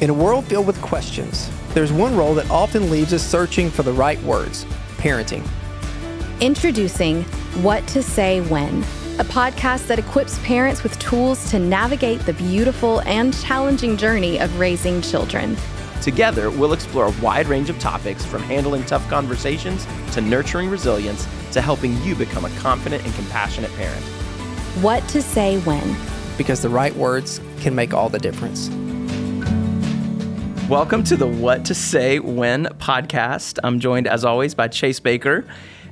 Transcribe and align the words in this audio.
In 0.00 0.10
a 0.10 0.14
world 0.14 0.44
filled 0.44 0.68
with 0.68 0.80
questions, 0.80 1.50
there's 1.74 1.92
one 1.92 2.16
role 2.16 2.32
that 2.34 2.48
often 2.52 2.88
leaves 2.88 3.12
us 3.12 3.26
searching 3.26 3.68
for 3.68 3.82
the 3.82 3.92
right 3.92 4.22
words 4.22 4.64
parenting. 4.98 5.44
Introducing 6.40 7.24
What 7.64 7.84
to 7.88 8.00
Say 8.00 8.40
When, 8.42 8.84
a 9.18 9.24
podcast 9.24 9.88
that 9.88 9.98
equips 9.98 10.38
parents 10.44 10.84
with 10.84 10.96
tools 11.00 11.50
to 11.50 11.58
navigate 11.58 12.20
the 12.20 12.32
beautiful 12.34 13.00
and 13.00 13.36
challenging 13.42 13.96
journey 13.96 14.38
of 14.38 14.56
raising 14.60 15.02
children. 15.02 15.56
Together, 16.00 16.48
we'll 16.48 16.74
explore 16.74 17.06
a 17.06 17.20
wide 17.20 17.48
range 17.48 17.68
of 17.68 17.80
topics 17.80 18.24
from 18.24 18.44
handling 18.44 18.84
tough 18.84 19.08
conversations 19.08 19.84
to 20.12 20.20
nurturing 20.20 20.70
resilience 20.70 21.26
to 21.50 21.60
helping 21.60 22.00
you 22.04 22.14
become 22.14 22.44
a 22.44 22.50
confident 22.60 23.04
and 23.04 23.12
compassionate 23.14 23.74
parent. 23.74 24.04
What 24.80 25.08
to 25.08 25.20
Say 25.20 25.58
When. 25.62 25.96
Because 26.36 26.62
the 26.62 26.68
right 26.68 26.94
words 26.94 27.40
can 27.58 27.74
make 27.74 27.92
all 27.92 28.08
the 28.08 28.20
difference. 28.20 28.70
Welcome 30.68 31.02
to 31.04 31.16
the 31.16 31.26
What 31.26 31.64
to 31.64 31.74
Say 31.74 32.18
When 32.18 32.66
podcast. 32.66 33.58
I'm 33.64 33.80
joined, 33.80 34.06
as 34.06 34.22
always, 34.22 34.54
by 34.54 34.68
Chase 34.68 35.00
Baker 35.00 35.46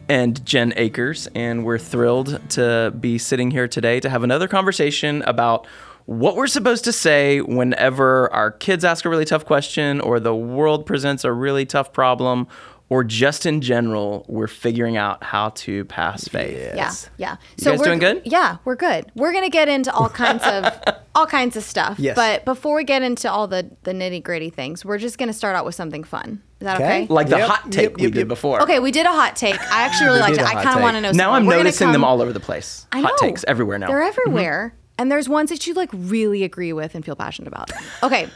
and 0.07 0.45
Jen 0.45 0.75
Akers, 0.77 1.27
and 1.35 1.65
we're 1.65 1.79
thrilled 1.79 2.39
to 2.51 2.93
be 3.01 3.17
sitting 3.17 3.51
here 3.51 3.69
today 3.69 4.01
to 4.01 4.11
have 4.11 4.23
another 4.23 4.47
conversation 4.47 5.23
about 5.23 5.67
what 6.05 6.37
we're 6.37 6.47
supposed 6.47 6.85
to 6.85 6.93
say 6.93 7.41
whenever 7.41 8.31
our 8.35 8.51
kids 8.51 8.85
ask 8.85 9.07
a 9.07 9.09
really 9.09 9.25
tough 9.25 9.47
question 9.47 9.99
or 10.03 10.21
the 10.21 10.35
world 10.35 10.85
presents 10.85 11.25
a 11.25 11.33
really 11.33 11.65
tough 11.65 11.95
problem 11.95 12.47
or 12.89 13.03
just 13.03 13.47
in 13.47 13.61
general, 13.61 14.25
we're 14.29 14.47
figuring 14.47 14.97
out 14.97 15.23
how 15.25 15.51
to 15.51 15.85
pass 15.87 16.29
faith. 16.29 16.73
Yes. 16.75 17.11
Yeah, 17.17 17.31
yeah. 17.31 17.37
So 17.59 17.71
you 17.71 17.73
guys 17.73 17.79
we're, 17.81 17.85
doing 17.85 17.99
good? 17.99 18.23
Yeah, 18.25 18.59
we're 18.65 18.77
good. 18.77 19.11
We're 19.15 19.33
gonna 19.33 19.51
get 19.51 19.69
into 19.69 19.93
all 19.93 20.09
kinds 20.09 20.45
of 20.45 20.97
all 21.15 21.27
kinds 21.27 21.57
of 21.57 21.65
stuff. 21.65 21.99
Yes. 21.99 22.15
But 22.15 22.45
before 22.45 22.77
we 22.77 22.85
get 22.85 23.03
into 23.03 23.31
all 23.31 23.49
the 23.49 23.71
the 23.83 23.93
nitty 23.93 24.23
gritty 24.23 24.51
things, 24.51 24.85
we're 24.85 24.99
just 24.99 25.19
gonna 25.19 25.33
start 25.33 25.57
out 25.57 25.65
with 25.65 25.75
something 25.75 26.05
fun. 26.05 26.43
Is 26.61 26.65
that 26.65 26.77
okay? 26.77 27.03
Okay. 27.03 27.13
Like 27.13 27.29
the 27.29 27.39
Yep, 27.39 27.49
hot 27.49 27.73
take 27.73 27.91
yep, 27.91 27.97
we 27.97 28.03
yep, 28.05 28.13
did 28.13 28.29
before. 28.29 28.63
Okay, 28.63 28.79
we 28.79 28.93
did 28.93 29.05
a 29.05 29.13
hot 29.13 29.37
take. 29.37 29.61
I 29.61 29.83
actually 29.83 30.07
really 30.07 30.21
liked 30.21 30.39
it. 30.39 30.45
I 30.45 30.63
kind 30.63 30.77
of 30.77 30.83
want 30.83 30.95
to 30.95 31.01
know. 31.01 31.11
Now 31.11 31.27
some 31.27 31.35
I'm 31.35 31.43
more. 31.45 31.51
We're 31.51 31.57
gonna 31.57 31.65
noticing 31.65 31.93
them 31.93 32.05
all 32.05 32.23
over 32.23 32.33
the 32.33 32.41
place. 32.41 32.87
I 32.93 33.01
know. 33.01 33.09
Hot 33.09 33.19
takes 33.19 33.45
everywhere 33.49 33.79
now. 33.79 33.89
They're 33.89 34.03
everywhere. 34.03 34.75
Mm-hmm. 34.75 34.83
And 34.99 35.13
there's 35.13 35.29
ones 35.29 35.51
that 35.51 35.67
you 35.67 35.75
like 35.75 35.91
really 35.93 36.43
agree 36.43 36.73
with 36.73 36.95
and 36.95 37.05
feel 37.05 37.17
passionate 37.17 37.49
about. 37.49 37.71
Okay. 38.03 38.31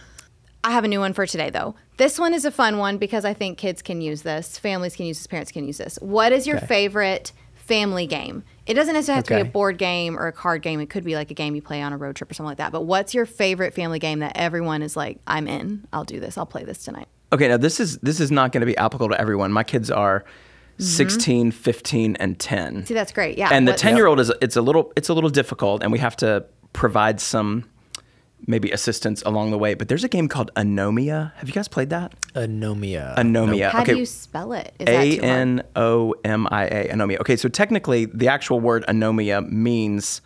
I 0.63 0.73
have 0.73 0.85
a 0.85 0.89
new 0.89 1.01
one 1.01 1.13
for 1.13 1.27
today 1.27 1.51
though. 1.51 1.75
This 1.97 2.19
one 2.19 2.35
is 2.35 2.45
a 2.45 2.51
fun 2.51 2.79
one 2.79 2.99
because 2.99 3.25
I 3.25 3.33
think 3.35 3.59
kids 3.59 3.83
can 3.83 4.01
use 4.01 4.23
this, 4.23 4.59
families 4.59 4.95
can 4.97 5.07
use 5.07 5.19
this, 5.19 5.27
parents 5.27 5.51
can 5.53 5.67
use 5.67 5.79
this. 5.79 5.99
What 6.03 6.33
is 6.33 6.47
your 6.47 6.57
Okay. 6.59 6.67
favorite 6.67 7.33
family 7.55 8.07
game? 8.07 8.43
It 8.67 8.75
doesn't 8.75 8.95
necessarily 8.95 9.17
have 9.19 9.25
to 9.27 9.35
be 9.37 9.41
a 9.49 9.53
board 9.53 9.79
game 9.79 10.19
or 10.19 10.27
a 10.27 10.33
card 10.33 10.63
game. 10.63 10.81
It 10.81 10.91
could 10.91 11.05
be 11.05 11.15
like 11.15 11.31
a 11.31 11.35
game 11.35 11.55
you 11.55 11.63
play 11.63 11.81
on 11.83 11.93
a 11.93 11.97
road 11.97 12.17
trip 12.17 12.31
or 12.31 12.35
something 12.35 12.49
like 12.51 12.59
that. 12.59 12.73
But 12.73 12.83
what's 12.83 13.15
your 13.15 13.27
favorite 13.27 13.75
family 13.75 13.99
game 13.99 14.19
that 14.21 14.33
everyone 14.37 14.83
is 14.83 14.97
like, 14.97 15.19
I'm 15.27 15.49
in. 15.49 15.87
I'll 15.93 16.05
do 16.05 16.21
this. 16.21 16.37
I'll 16.37 16.47
play 16.47 16.65
this 16.65 16.85
tonight. 16.85 17.09
Okay, 17.33 17.49
now 17.49 17.57
this 17.57 17.79
is 17.81 17.99
this 17.99 18.19
is 18.21 18.31
not 18.31 18.53
going 18.53 18.61
to 18.61 18.67
be 18.67 18.77
applicable 18.77 19.11
to 19.11 19.21
everyone. 19.21 19.53
My 19.53 19.63
kids 19.65 19.91
are 19.91 20.25
16, 20.79 21.53
15, 21.53 22.17
and 22.17 22.39
10. 22.39 22.75
Mm-hmm. 22.75 22.85
See, 22.87 22.95
that's 22.95 23.13
great. 23.13 23.39
Yeah. 23.39 23.51
and 23.53 23.67
the 23.69 23.73
What's- 23.73 23.83
10 23.83 23.97
year 23.97 24.07
old 24.07 24.19
is 24.21 24.33
it's 24.43 24.57
a 24.57 24.63
little 24.63 24.93
it's 24.97 25.09
a 25.09 25.15
little 25.15 25.31
difficult 25.31 25.83
and 25.83 25.93
we 25.93 25.99
have 25.99 26.17
to 26.17 26.45
provide 26.73 27.21
some 27.21 27.65
maybe 28.47 28.71
assistance 28.71 29.23
along 29.27 29.51
the 29.51 29.59
way 29.59 29.75
but 29.75 29.89
there's 29.89 30.05
a 30.05 30.09
game 30.09 30.29
called 30.29 30.51
anomia 30.55 31.33
have 31.37 31.49
you 31.49 31.55
guys 31.55 31.69
played 31.69 31.91
that 31.91 32.13
Anomia. 32.35 33.17
anomia 33.17 33.71
How 33.71 33.83
okay 33.83 33.95
do 33.95 33.99
you 33.99 34.07
spell 34.07 34.53
it? 34.53 34.73
Is 34.79 34.87
that 34.87 35.05
too 35.05 35.21
hard? 35.21 35.25
a-n-o-m-i-a 35.25 36.89
anomia 36.89 37.21
okay 37.21 37.37
so 37.37 37.49
technically 37.49 38.07
the 38.07 38.29
actual 38.29 38.61
word 38.61 38.85
anomia 38.89 39.47
means 39.49 40.21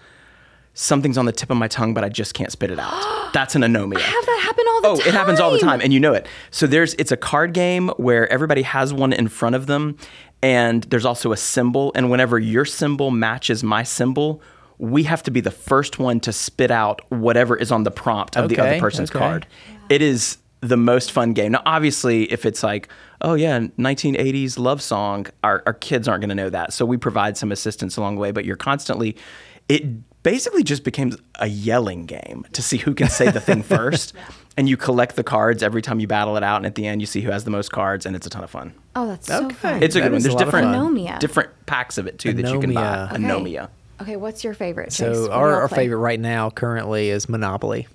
something's 0.75 1.19
on 1.19 1.27
the 1.27 1.33
tip 1.33 1.51
of 1.51 1.57
my 1.57 1.69
tongue 1.69 1.95
but 1.95 2.05
i 2.05 2.09
just 2.09 2.35
can't 2.35 2.53
spit 2.53 2.70
it 2.70 2.79
out 2.79 2.92
that's 3.33 3.55
an 3.55 3.62
anomia 3.62 4.01
have 4.01 4.27
that 4.27 4.41
happen 4.45 4.65
all 4.69 4.81
the 4.81 4.89
oh, 4.89 4.97
time. 4.97 5.09
it 5.09 5.15
happens 5.15 5.41
all 5.41 5.51
the 5.51 5.59
time, 5.59 5.81
and 5.81 5.92
you 5.92 6.01
know 6.01 6.12
it. 6.12 6.27
So 6.51 6.67
there's 6.67 6.95
it's 6.95 7.12
a 7.12 7.17
card 7.17 7.53
game 7.53 7.89
where 7.97 8.31
everybody 8.31 8.62
has 8.62 8.92
one 8.92 9.12
in 9.12 9.29
front 9.29 9.55
of 9.55 9.67
them, 9.67 9.97
and 10.42 10.85
there's 10.85 11.05
also 11.05 11.33
a 11.33 11.37
symbol. 11.37 11.92
And 11.95 12.11
whenever 12.11 12.39
your 12.39 12.65
symbol 12.65 13.11
matches 13.11 13.63
my 13.63 13.83
symbol, 13.83 14.42
we 14.84 15.02
have 15.05 15.22
to 15.24 15.30
be 15.30 15.40
the 15.40 15.50
first 15.50 15.98
one 15.98 16.20
to 16.20 16.33
spit 16.33 16.70
out 16.70 17.00
whatever 17.11 17.56
is 17.56 17.72
on 17.72 17.84
the 17.84 17.90
prompt 17.90 18.36
of 18.36 18.48
the 18.48 18.58
other 18.58 18.78
person's 18.78 19.11
okay. 19.11 19.18
card. 19.18 19.46
It 19.89 20.02
is 20.02 20.39
the 20.61 20.77
most 20.77 21.12
fun 21.12 21.33
game. 21.33 21.52
Now, 21.52 21.62
obviously, 21.67 22.24
if 22.33 22.46
it's 22.46 22.62
like, 22.62 22.89
oh 23.20 23.34
yeah, 23.34 23.58
1980s 23.61 24.58
love 24.58 24.80
song, 24.83 25.27
our, 25.42 25.62
our 25.67 25.74
kids 25.74 26.08
aren't 26.08 26.20
going 26.23 26.30
to 26.30 26.34
know 26.34 26.50
that. 26.50 26.73
So 26.73 26.84
we 26.86 26.96
provide 26.96 27.36
some 27.36 27.52
assistance 27.52 27.96
along 27.96 28.14
the 28.17 28.20
way, 28.20 28.30
but 28.30 28.44
you're 28.44 28.56
constantly, 28.56 29.17
it 29.68 29.84
basically 30.23 30.62
just 30.62 30.84
became 30.84 31.14
a 31.36 31.46
yelling 31.46 32.06
game 32.06 32.46
to 32.52 32.62
see 32.62 32.78
who 32.78 32.94
can 32.94 33.08
say 33.08 33.30
the 33.30 33.40
thing 33.40 33.62
first. 33.77 34.14
And 34.56 34.68
you 34.68 34.77
collect 34.77 35.17
the 35.17 35.24
cards 35.24 35.62
every 35.62 35.83
time 35.83 35.98
you 36.00 36.06
battle 36.06 36.36
it 36.36 36.42
out. 36.44 36.58
And 36.58 36.67
at 36.67 36.77
the 36.77 36.86
end, 36.86 37.00
you 37.02 37.06
see 37.06 37.20
who 37.20 37.30
has 37.30 37.42
the 37.44 37.50
most 37.50 37.73
cards, 37.73 38.06
and 38.06 38.14
it's 38.14 38.27
a 38.27 38.30
ton 38.30 38.44
of 38.44 38.50
fun. 38.50 38.73
Oh, 38.94 39.08
that's 39.08 39.27
so 39.27 39.46
Okay. 39.46 39.55
fun. 39.55 39.83
It's 39.83 39.96
a 39.96 39.98
That 39.98 40.05
good 40.05 40.12
one. 40.12 40.18
is 40.18 40.27
a 40.27 40.28
There's 40.28 40.39
different, 40.44 40.73
fun. 40.74 41.18
Different 41.18 41.50
packs 41.67 41.98
of 41.98 42.06
it 42.06 42.18
too 42.20 42.33
that 42.34 42.52
you 42.52 42.61
can 42.61 42.73
buy. 42.73 43.08
Anomia. 43.12 43.18
Anomia. 43.18 43.68
Okay, 44.00 44.16
what's 44.16 44.42
your 44.44 44.55
favorite? 44.55 44.90
Chase? 44.90 44.98
So 45.16 45.30
our, 45.30 45.62
our 45.62 45.68
favorite 45.68 45.98
right 45.98 46.18
now 46.20 46.50
currently 46.50 47.10
is 47.10 47.28
Monopoly. 47.28 47.86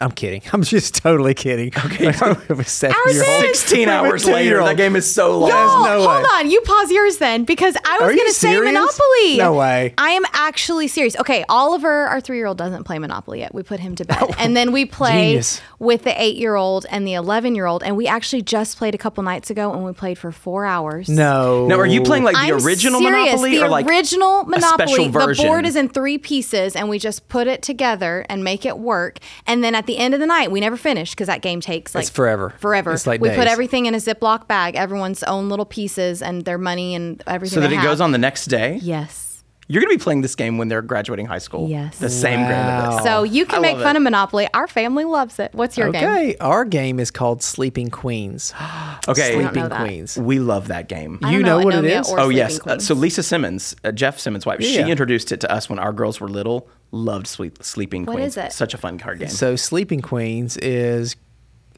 I'm 0.00 0.10
kidding. 0.12 0.42
I'm 0.52 0.62
just 0.62 0.96
totally 0.96 1.34
kidding. 1.34 1.72
Okay. 1.84 2.06
Ours 2.22 3.16
is- 3.16 3.58
16 3.58 3.88
hours 3.88 4.24
later, 4.26 4.62
that 4.62 4.76
game 4.76 4.96
is 4.96 5.12
so 5.12 5.38
long. 5.38 5.50
Y'all, 5.50 5.84
no 5.84 5.98
hold 6.08 6.22
way. 6.22 6.28
on. 6.34 6.50
You 6.50 6.60
pause 6.62 6.90
yours 6.90 7.18
then 7.18 7.44
because 7.44 7.76
I 7.84 7.98
was 8.00 8.14
going 8.14 8.28
to 8.28 8.34
say? 8.34 8.58
Monopoly. 8.60 9.36
No 9.36 9.54
way. 9.54 9.94
I 9.98 10.10
am 10.10 10.24
actually 10.32 10.88
serious. 10.88 11.16
Okay, 11.18 11.44
Oliver, 11.48 12.06
our 12.06 12.20
three 12.20 12.36
year 12.36 12.46
old, 12.46 12.58
doesn't 12.58 12.84
play 12.84 12.98
Monopoly 12.98 13.40
yet. 13.40 13.54
We 13.54 13.62
put 13.62 13.80
him 13.80 13.94
to 13.96 14.04
bed. 14.04 14.16
Oh, 14.20 14.34
and 14.36 14.56
then 14.56 14.72
we 14.72 14.84
play 14.84 15.28
Genius. 15.28 15.60
with 15.78 16.02
the 16.02 16.20
eight 16.20 16.36
year 16.36 16.56
old 16.56 16.86
and 16.90 17.06
the 17.06 17.14
11 17.14 17.54
year 17.54 17.66
old. 17.66 17.84
And 17.84 17.96
we 17.96 18.08
actually 18.08 18.42
just 18.42 18.76
played 18.76 18.96
a 18.96 18.98
couple 18.98 19.22
nights 19.22 19.48
ago 19.48 19.72
and 19.72 19.84
we 19.84 19.92
played 19.92 20.18
for 20.18 20.32
four 20.32 20.64
hours. 20.64 21.08
No. 21.08 21.66
Now, 21.68 21.76
are 21.78 21.86
you 21.86 22.02
playing 22.02 22.24
like 22.24 22.34
the 22.34 22.54
I'm 22.54 22.66
original 22.66 23.00
serious. 23.00 23.26
Monopoly 23.26 23.50
the 23.58 23.62
or 23.64 23.68
like 23.68 23.86
original 23.86 24.42
Monopoly? 24.44 25.04
The 25.06 25.10
version? 25.12 25.46
board 25.46 25.66
is 25.66 25.76
in 25.76 25.88
three 25.88 26.18
pieces, 26.18 26.74
and 26.74 26.88
we 26.88 26.98
just 26.98 27.28
put 27.28 27.46
it 27.46 27.62
together 27.62 28.26
and 28.28 28.42
make 28.42 28.66
it 28.66 28.76
work. 28.78 29.18
And 29.46 29.62
then 29.62 29.76
at 29.76 29.86
the 29.88 29.98
end 29.98 30.14
of 30.14 30.20
the 30.20 30.26
night, 30.26 30.52
we 30.52 30.60
never 30.60 30.76
finish 30.76 31.10
because 31.10 31.26
that 31.26 31.42
game 31.42 31.60
takes 31.60 31.94
like 31.94 32.02
It's 32.02 32.10
forever. 32.10 32.54
Forever. 32.58 32.92
It's 32.92 33.06
like 33.08 33.20
we 33.20 33.30
put 33.30 33.48
everything 33.48 33.86
in 33.86 33.94
a 33.94 33.98
Ziploc 33.98 34.46
bag, 34.46 34.76
everyone's 34.76 35.24
own 35.24 35.48
little 35.48 35.64
pieces 35.66 36.22
and 36.22 36.44
their 36.44 36.58
money 36.58 36.94
and 36.94 37.20
everything. 37.26 37.56
so 37.56 37.60
that 37.60 37.72
it 37.72 37.76
have. 37.76 37.84
goes 37.84 38.00
on 38.00 38.12
the 38.12 38.18
next 38.18 38.46
day? 38.46 38.78
Yes. 38.80 39.27
You're 39.70 39.82
going 39.82 39.92
to 39.92 39.98
be 39.98 40.02
playing 40.02 40.22
this 40.22 40.34
game 40.34 40.56
when 40.56 40.68
they're 40.68 40.80
graduating 40.80 41.26
high 41.26 41.38
school. 41.38 41.68
Yes. 41.68 41.98
The 41.98 42.08
same 42.08 42.46
grade 42.46 42.56
of. 42.58 43.02
So 43.02 43.22
you 43.22 43.44
can 43.44 43.58
I 43.58 43.60
make 43.60 43.76
fun 43.76 43.96
it. 43.96 43.98
of 43.98 44.02
Monopoly. 44.02 44.48
Our 44.54 44.66
family 44.66 45.04
loves 45.04 45.38
it. 45.38 45.52
What's 45.54 45.76
your 45.76 45.92
game? 45.92 46.04
Okay. 46.04 46.36
Our 46.38 46.64
game 46.64 46.98
is 46.98 47.10
called 47.10 47.42
Sleeping 47.42 47.90
Queens. 47.90 48.52
Okay. 49.08 49.32
don't 49.32 49.42
Sleeping 49.52 49.68
that. 49.70 49.80
Queens. 49.80 50.18
We 50.18 50.38
love 50.38 50.68
that 50.68 50.88
game. 50.88 51.18
I 51.22 51.30
You 51.32 51.38
don't 51.42 51.46
know 51.46 51.64
what 51.64 51.74
it 51.74 51.84
Anomia 51.84 52.00
is? 52.00 52.10
or 52.10 52.20
Oh 52.20 52.28
yes. 52.28 52.60
Uh, 52.66 52.78
so 52.78 52.94
Lisa 52.94 53.22
Simmons, 53.22 53.74
uh, 53.84 53.90
Jeff 53.92 54.18
Simmons' 54.18 54.44
wife, 54.44 54.60
Yeah. 54.60 54.84
she 54.84 54.90
introduced 54.90 55.32
it 55.32 55.40
to 55.40 55.50
us 55.52 55.70
when 55.70 55.78
our 55.78 55.92
girls 55.94 56.20
were 56.20 56.28
little. 56.28 56.68
Loved 56.90 57.26
Sleep, 57.26 57.62
Sleeping 57.62 58.04
What 58.04 58.14
Queens. 58.16 58.36
is 58.36 58.44
it? 58.44 58.52
Such 58.52 58.74
a 58.74 58.76
fun 58.78 58.98
card 58.98 59.18
game. 59.20 59.28
So 59.28 59.56
Sleeping 59.56 60.02
Queens 60.02 60.56
is, 60.58 61.16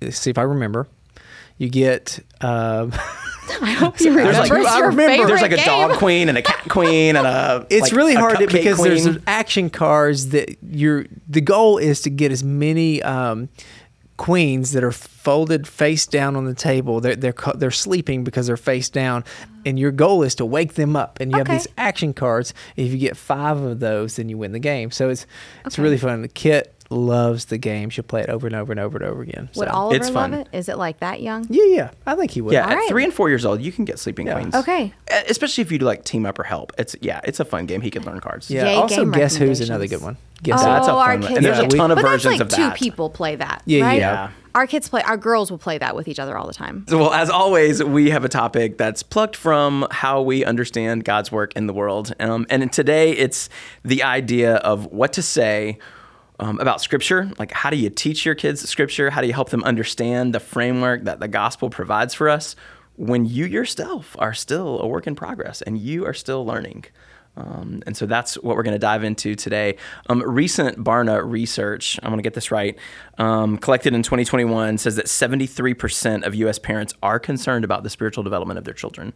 let's 0.03 0.19
see 0.19 0.31
if 0.31 0.39
I 0.39 0.43
remember. 0.43 0.89
You 1.59 1.69
get 1.69 2.19
um, 2.41 2.93
I 3.61 3.71
hope 3.73 4.01
you 4.01 4.15
There's 4.15 4.37
remember. 4.37 4.63
like- 4.63 4.67
I 4.73 4.81
remember. 4.81 5.27
There's 5.27 5.43
like 5.43 5.53
a 5.53 5.57
game. 5.57 5.65
dog 5.67 5.99
queen 5.99 6.29
and 6.29 6.39
a 6.39 6.43
cat 6.43 6.69
queen 6.69 7.17
and 7.17 7.27
a. 7.27 7.67
it's 7.71 7.85
like, 7.85 7.93
really 7.93 8.15
hard 8.15 8.39
to, 8.39 8.47
because 8.47 8.79
queen. 8.79 8.95
there's 9.05 9.19
action 9.27 9.71
cards 9.71 10.31
that 10.31 10.57
you're 10.63 11.07
the 11.29 11.41
goal 11.41 11.79
is 11.79 12.01
to 12.03 12.11
get 12.11 12.33
as 12.33 12.43
many 12.45 13.03
um, 13.03 13.49
queens 14.17 14.73
that 14.73 14.85
are 14.85 14.93
folded 14.93 15.67
face 15.67 16.07
down 16.07 16.37
on 16.37 16.45
the 16.45 16.55
table 16.55 17.01
they're 17.01 17.17
they're 17.17 17.35
they're 17.57 17.71
sleeping 17.71 18.23
because 18.23 18.47
they're 18.47 18.57
face 18.59 18.91
down 18.91 19.25
and 19.65 19.79
your 19.79 19.91
goal 19.91 20.23
is 20.23 20.35
to 20.35 20.45
wake 20.45 20.75
them 20.75 20.95
up 20.95 21.19
and 21.21 21.31
you 21.33 21.41
Okay. 21.41 21.53
have 21.53 21.63
these 21.63 21.73
action 21.79 22.13
cards 22.13 22.53
if 22.77 22.91
you 22.93 22.99
get 22.99 23.17
5 23.17 23.59
of 23.63 23.81
those 23.81 24.17
then 24.17 24.29
you 24.29 24.37
win 24.37 24.53
the 24.53 24.59
game 24.59 24.91
so 24.91 25.09
it's 25.09 25.27
it's 25.65 25.79
really 25.79 25.97
fun 25.97 26.21
the 26.21 26.29
kit 26.29 26.75
loves 26.91 27.45
the 27.47 27.57
game 27.57 27.89
she'll 27.89 28.03
play 28.05 28.21
it 28.21 28.29
over 28.29 28.47
and 28.49 28.57
over 28.57 28.73
and 28.73 28.81
over 28.81 28.99
and 28.99 29.07
over 29.07 29.23
again 29.23 29.49
Would 29.55 29.69
so. 29.69 29.73
Oliver 29.75 29.97
It's 29.97 30.07
love 30.07 30.15
fun. 30.33 30.35
it? 30.35 30.49
Is 30.53 30.69
it 30.69 30.77
like 30.77 30.99
that 31.01 31.23
young? 31.23 31.47
yeah 31.49 31.65
yeah 31.67 31.91
I 32.07 32.17
think 32.17 32.33
he 32.33 32.41
would 32.41 32.53
Yeah, 32.53 32.65
All 32.65 32.71
at 32.73 32.75
right. 32.75 32.89
three 32.89 33.05
and 33.05 33.15
four 33.15 33.29
years 33.29 33.45
old, 33.47 33.61
you 33.63 33.71
can 33.71 33.85
get 33.85 33.99
Sleeping 33.99 34.27
Yeah. 34.27 34.35
Queens. 34.35 34.55
Okay. 34.55 34.93
Especially 35.29 35.63
if 35.63 35.71
you 35.71 35.79
do 35.79 35.87
like 35.87 36.05
team 36.05 36.27
up 36.27 36.39
or 36.39 36.43
help. 36.45 36.73
It's 36.79 36.97
yeah, 37.01 37.21
it's 37.25 37.39
a 37.41 37.45
fun 37.45 37.67
game. 37.67 37.81
He 37.81 37.91
could 37.91 38.05
learn 38.05 38.21
cards. 38.21 38.51
yeah 38.51 38.65
Yay, 38.65 38.75
also 38.75 39.05
guess 39.07 39.37
who's 39.37 39.61
another 39.61 39.87
good 39.87 40.03
one 40.03 40.17
guess 40.43 40.61
oh, 40.63 40.65
That's 40.65 40.89
a 40.89 40.93
our 40.93 41.13
fun 41.13 41.21
one. 41.21 41.29
kids. 41.29 41.37
And 41.37 41.47
there's 41.47 41.59
a 41.59 41.69
ton 41.69 41.91
of 41.91 41.97
but 41.97 42.03
versions 42.03 42.39
that's 42.39 42.41
like 42.41 42.41
of 42.41 42.49
two 42.49 42.63
that. 42.71 42.77
people 42.77 43.11
play 43.11 43.37
that. 43.37 43.63
Yeah, 43.67 43.85
right? 43.85 43.99
yeah. 43.99 44.31
Our 44.55 44.67
kids 44.67 44.89
play. 44.89 45.03
Our 45.03 45.17
girls 45.17 45.51
will 45.51 45.59
play 45.59 45.79
that 45.79 45.95
with 45.95 46.09
each 46.09 46.19
other 46.19 46.37
all 46.37 46.47
the 46.47 46.55
time. 46.55 46.85
So, 46.89 46.99
Well, 46.99 47.13
as 47.13 47.31
always, 47.31 47.85
we 47.85 48.11
have 48.11 48.25
a 48.25 48.29
topic 48.29 48.79
that's 48.79 49.03
plucked 49.03 49.37
from 49.37 49.87
how 49.93 50.23
we 50.23 50.45
understand 50.45 51.05
God's 51.05 51.31
work 51.31 51.53
in 51.55 51.67
the 51.69 51.73
world. 51.73 52.13
Um, 52.19 52.47
and 52.51 52.73
today 52.73 53.13
it's 53.13 53.49
the 53.85 54.03
idea 54.03 54.57
of 54.57 54.87
what 54.87 55.13
to 55.13 55.23
say 55.23 55.79
um, 56.41 56.59
about 56.59 56.81
Scripture. 56.81 57.31
Like, 57.39 57.53
how 57.53 57.71
do 57.71 57.77
you 57.77 57.91
teach 57.91 58.27
your 58.27 58.35
kids 58.35 58.69
Scripture? 58.69 59.11
How 59.11 59.21
do 59.21 59.27
you 59.27 59.33
help 59.33 59.51
them 59.51 59.63
understand 59.63 60.35
the 60.35 60.41
framework 60.41 61.05
that 61.05 61.21
the 61.21 61.29
gospel 61.29 61.71
provides 61.71 62.15
for 62.15 62.29
us 62.29 62.57
when 62.97 63.27
you 63.27 63.45
yourself 63.45 64.17
are 64.19 64.35
still 64.35 64.81
a 64.81 64.87
work 64.87 65.07
in 65.07 65.15
progress 65.15 65.63
and 65.63 65.79
you 65.79 66.05
are 66.07 66.15
still 66.15 66.45
learning? 66.45 66.87
Um, 67.37 67.83
and 67.87 67.97
so 67.97 68.07
that's 68.07 68.35
what 68.35 68.57
we're 68.57 68.63
going 68.63 68.75
to 68.75 68.79
dive 68.79 69.05
into 69.05 69.35
today. 69.35 69.77
Um, 70.09 70.23
recent 70.27 70.83
Barna 70.83 71.23
research, 71.25 71.99
I'm 72.03 72.11
going 72.11 72.19
to 72.19 72.23
get 72.23 72.35
this 72.35 72.51
right, 72.51 72.77
um, 73.19 73.57
collected 73.57 73.95
in 73.95 74.03
2021 74.03 74.79
says 74.79 74.97
that 74.97 75.07
73% 75.07 76.27
of 76.27 76.35
U.S. 76.35 76.59
parents 76.59 76.93
are 77.03 77.19
concerned 77.19 77.65
about 77.65 77.83
the 77.83 77.91
spiritual 77.91 78.25
development 78.25 78.59
of 78.59 78.65
their 78.65 78.75
children. 78.75 79.13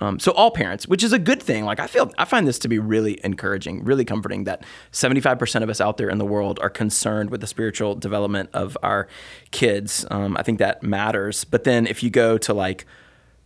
Um, 0.00 0.18
so 0.18 0.32
all 0.32 0.50
parents, 0.50 0.88
which 0.88 1.04
is 1.04 1.12
a 1.12 1.18
good 1.18 1.42
thing. 1.42 1.64
Like 1.64 1.78
I 1.78 1.86
feel, 1.86 2.10
I 2.18 2.24
find 2.24 2.46
this 2.46 2.58
to 2.60 2.68
be 2.68 2.78
really 2.78 3.20
encouraging, 3.22 3.84
really 3.84 4.04
comforting 4.04 4.44
that 4.44 4.64
75% 4.92 5.62
of 5.62 5.68
us 5.68 5.80
out 5.80 5.98
there 5.98 6.08
in 6.08 6.18
the 6.18 6.26
world 6.26 6.58
are 6.62 6.70
concerned 6.70 7.30
with 7.30 7.40
the 7.40 7.46
spiritual 7.46 7.94
development 7.94 8.50
of 8.54 8.76
our 8.82 9.08
kids. 9.50 10.06
Um, 10.10 10.36
I 10.36 10.42
think 10.42 10.58
that 10.58 10.82
matters. 10.82 11.44
But 11.44 11.64
then 11.64 11.86
if 11.86 12.02
you 12.02 12.10
go 12.10 12.38
to 12.38 12.54
like 12.54 12.86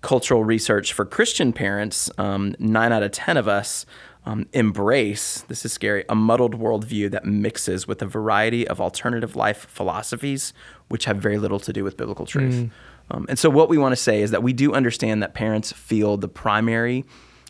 cultural 0.03 0.45
research 0.45 0.93
for 0.93 1.05
Christian 1.05 1.53
parents, 1.53 2.11
um, 2.19 2.55
nine 2.59 2.93
out 2.93 3.03
of 3.03 3.13
10 3.13 3.37
of 3.37 3.49
us 3.49 3.87
um, 4.25 4.47
embrace, 4.53 5.43
this 5.49 5.65
is 5.65 5.73
scary, 5.73 6.05
a 6.09 6.15
muddled 6.15 6.59
worldview 6.59 7.11
that 7.11 7.25
mixes 7.25 7.89
with 7.89 8.03
a 8.03 8.07
variety 8.07 8.67
of 8.69 8.81
alternative 8.81 9.35
life 9.35 9.67
philosophies, 9.69 10.53
which 10.89 11.07
have 11.07 11.17
very 11.17 11.39
little 11.39 11.59
to 11.61 11.73
do 11.73 11.83
with 11.83 11.97
biblical 11.97 12.27
truth. 12.27 12.55
Mm. 12.55 12.71
Um, 13.11 13.27
and 13.29 13.39
so, 13.39 13.51
what 13.51 13.69
we 13.69 13.79
want 13.79 13.93
to 13.93 13.97
say 13.97 14.23
is 14.23 14.31
that 14.31 14.43
we 14.43 14.53
do 14.53 14.73
understand 14.73 15.23
that 15.23 15.35
parents 15.35 15.73
feel 15.73 16.17
the 16.17 16.29
primary 16.29 17.05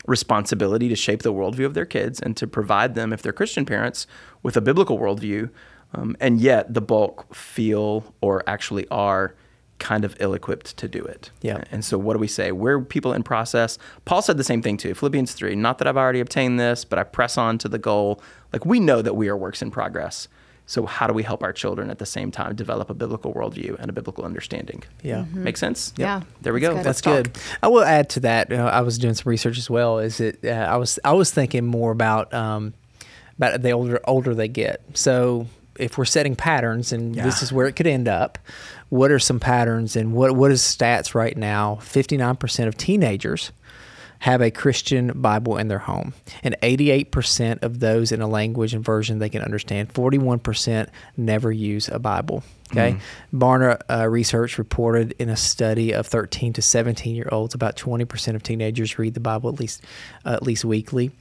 responsibility 0.07 0.89
to 0.89 0.97
shape 0.97 1.23
the 1.23 1.33
worldview 1.33 1.67
of 1.67 1.75
their 1.75 1.85
kids 1.85 2.21
and 2.21 2.37
to 2.37 2.47
provide 2.47 2.95
them, 2.95 3.13
if 3.13 3.23
they're 3.23 3.33
Christian 3.33 3.67
parents, 3.67 4.07
with 4.43 4.57
a 4.57 4.61
biblical 4.61 4.99
worldview. 4.99 5.51
Um, 5.95 6.17
and 6.21 6.41
yet, 6.41 6.73
the 6.73 6.81
bulk 6.81 7.35
feel 7.35 8.15
or 8.23 8.43
actually 8.47 8.89
are 8.89 9.35
kind 9.83 10.05
of 10.05 10.17
ill-equipped 10.21 10.77
to 10.77 10.87
do 10.87 11.03
it. 11.03 11.31
Yeah. 11.43 11.65
And 11.73 11.85
so 11.85 11.99
what 11.99 12.15
do 12.15 12.21
we 12.21 12.29
say? 12.29 12.53
We're 12.53 12.81
people 12.81 13.13
in 13.13 13.25
process. 13.25 13.79
Paul 14.05 14.23
said 14.23 14.37
the 14.37 14.45
same 14.45 14.63
thing 14.63 14.77
too. 14.77 14.95
Philippians 14.95 15.33
3, 15.33 15.57
not 15.57 15.79
that 15.79 15.89
I've 15.89 15.97
already 15.97 16.21
obtained 16.21 16.61
this, 16.61 16.85
but 16.85 17.01
I 17.01 17.03
press 17.03 17.37
on 17.37 17.59
to 17.59 17.69
the 17.69 17.79
goal. 17.79 18.23
Like 18.53 18.65
we 18.65 18.79
know 18.79 19.03
that 19.03 19.15
we 19.15 19.29
are 19.29 19.37
works 19.37 19.61
in 19.61 19.73
progress. 19.73 20.29
So 20.67 20.87
how 20.87 21.09
do 21.09 21.13
we 21.13 21.25
help 21.25 21.43
our 21.43 21.53
children 21.53 21.91
at 21.91 21.99
the 21.99 22.07
same 22.07 22.31
time 22.31 22.55
develop 22.55 22.89
a 22.89 22.95
biblical 22.95 23.35
worldview 23.35 23.77
and 23.81 23.91
a 23.91 23.93
biblical 23.93 24.25
understanding? 24.25 24.85
Yeah. 25.03 25.23
Mm-hmm. 25.23 25.45
Make 25.45 25.57
sense? 25.57 25.93
Yep. 25.97 26.07
Yeah. 26.07 26.23
There 26.43 26.53
we 26.53 26.61
go. 26.61 26.81
That's 26.81 27.01
good. 27.01 27.37
I 27.61 27.69
will 27.69 27.83
add 27.83 28.09
to 28.11 28.21
that. 28.21 28.51
You 28.51 28.59
know, 28.59 28.69
I 28.69 28.83
was 28.83 28.99
doing 28.99 29.15
some 29.15 29.29
research 29.29 29.59
as 29.59 29.69
well. 29.69 29.99
Is 29.99 30.21
it? 30.21 30.39
Uh, 30.45 30.51
I 30.51 30.77
was 30.77 31.01
I 31.05 31.13
was 31.13 31.33
thinking 31.33 31.67
more 31.67 31.91
about 31.91 32.33
um, 32.33 32.73
about 33.37 33.61
the 33.63 33.73
older 33.73 34.01
older 34.05 34.35
they 34.35 34.49
get. 34.49 34.81
So 34.95 35.49
if 35.79 35.99
we're 35.99 36.05
setting 36.05 36.37
patterns, 36.37 36.93
and 36.93 37.17
yeah. 37.17 37.25
this 37.25 37.43
is 37.43 37.53
where 37.53 37.67
it 37.67 37.73
could 37.73 37.87
end 37.87 38.09
up, 38.09 38.39
what 38.93 39.11
are 39.11 39.19
some 39.19 39.41
patterns 39.41 39.97
and 39.97 40.13
what 40.13 40.37
what 40.37 40.51
is 40.51 40.61
stats 40.61 41.15
right 41.15 41.35
now? 41.35 41.77
Fifty 41.77 42.19
nine 42.19 42.37
percent 42.37 42.69
of 42.69 42.77
teenagers 42.77 43.51
have 44.19 44.43
a 44.43 44.51
Christian 44.51 45.13
Bible 45.15 45.57
in 45.57 45.69
their 45.69 45.79
home, 45.79 46.13
and 46.43 46.55
eighty 46.61 46.91
eight 46.91 47.11
percent 47.11 47.63
of 47.63 47.81
those 47.81 48.13
in 48.13 48.21
a 48.21 48.27
language 48.27 48.75
and 48.75 48.85
version 48.85 49.19
they 49.19 49.31
can 49.31 49.41
understand. 49.41 49.91
Forty 49.95 50.19
one 50.19 50.39
percent 50.39 50.91
never 51.17 51.51
use 51.51 51.89
a 51.89 51.99
Bible. 51.99 52.45
Okay, 52.71 52.93
mm. 52.93 53.01
Barna 53.33 53.81
uh, 53.89 54.07
research 54.11 54.59
reported 54.59 55.15
in 55.19 55.31
a 55.31 55.37
study 55.37 55.93
of 55.93 56.07
13 56.07 56.55
to 56.55 56.63
17 56.63 57.15
year 57.15 57.29
olds, 57.33 57.55
about 57.55 57.77
20 57.77 58.05
percent 58.05 58.35
of 58.35 58.43
teenagers 58.43 58.99
read 58.99 59.15
the 59.15 59.21
Bible 59.21 59.49
at 59.49 59.59
least 59.59 59.83
uh, 60.27 60.35
at 60.35 60.43
least 60.43 60.67
weekly 60.67 61.13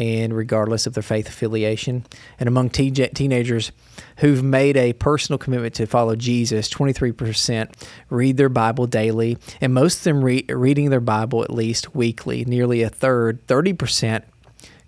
and 0.00 0.34
regardless 0.34 0.86
of 0.86 0.94
their 0.94 1.02
faith 1.02 1.28
affiliation. 1.28 2.06
And 2.40 2.48
among 2.48 2.70
te- 2.70 2.90
teenagers 2.90 3.70
who've 4.16 4.42
made 4.42 4.78
a 4.78 4.94
personal 4.94 5.38
commitment 5.38 5.74
to 5.74 5.86
follow 5.86 6.16
Jesus, 6.16 6.70
23% 6.70 7.70
read 8.08 8.38
their 8.38 8.48
Bible 8.48 8.86
daily, 8.86 9.36
and 9.60 9.74
most 9.74 9.98
of 9.98 10.04
them 10.04 10.24
re- 10.24 10.46
reading 10.48 10.88
their 10.88 11.00
Bible 11.00 11.44
at 11.44 11.52
least 11.52 11.94
weekly. 11.94 12.46
Nearly 12.46 12.80
a 12.80 12.88
third, 12.88 13.46
30%, 13.46 14.22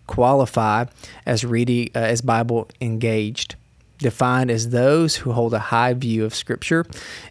qualify 0.06 0.86
as 1.26 1.44
reading 1.44 1.90
uh, 1.94 1.98
as 1.98 2.22
Bible 2.22 2.70
engaged 2.80 3.56
defined 4.02 4.50
as 4.50 4.68
those 4.68 5.16
who 5.16 5.32
hold 5.32 5.54
a 5.54 5.58
high 5.58 5.94
view 5.94 6.24
of 6.24 6.34
Scripture 6.34 6.84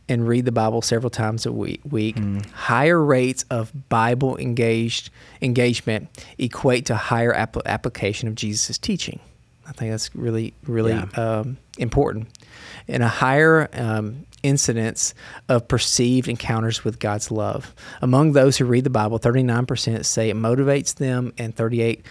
and 0.10 0.28
read 0.28 0.46
the 0.46 0.52
Bible 0.52 0.82
several 0.82 1.10
times 1.10 1.46
a 1.46 1.52
week. 1.52 1.82
week. 1.90 2.16
Mm. 2.16 2.46
Higher 2.52 3.02
rates 3.02 3.46
of 3.50 3.72
Bible 3.90 4.38
engaged 4.38 5.10
engagement 5.42 6.10
equate 6.38 6.86
to 6.88 6.96
higher 6.96 7.34
ap- 7.34 7.66
application 7.66 8.28
of 8.28 8.36
Jesus' 8.36 8.78
teaching. 8.78 9.20
I 9.68 9.74
think 9.74 9.92
that's 9.92 10.14
really, 10.16 10.54
really 10.66 10.92
yeah. 10.92 11.06
um, 11.16 11.58
important. 11.78 12.28
And 12.88 13.04
a 13.04 13.08
higher 13.08 13.70
um, 13.74 14.26
incidence 14.44 15.14
of 15.50 15.68
perceived 15.68 16.28
encounters 16.28 16.84
with 16.84 17.00
God's 17.00 17.32
love. 17.32 17.74
Among 18.02 18.34
those 18.34 18.58
who 18.58 18.66
read 18.66 18.84
the 18.84 18.90
Bible, 18.90 19.20
39% 19.20 20.06
say 20.06 20.30
it 20.30 20.36
motivates 20.36 20.96
them, 20.96 21.34
and 21.38 21.56
38% 21.56 22.04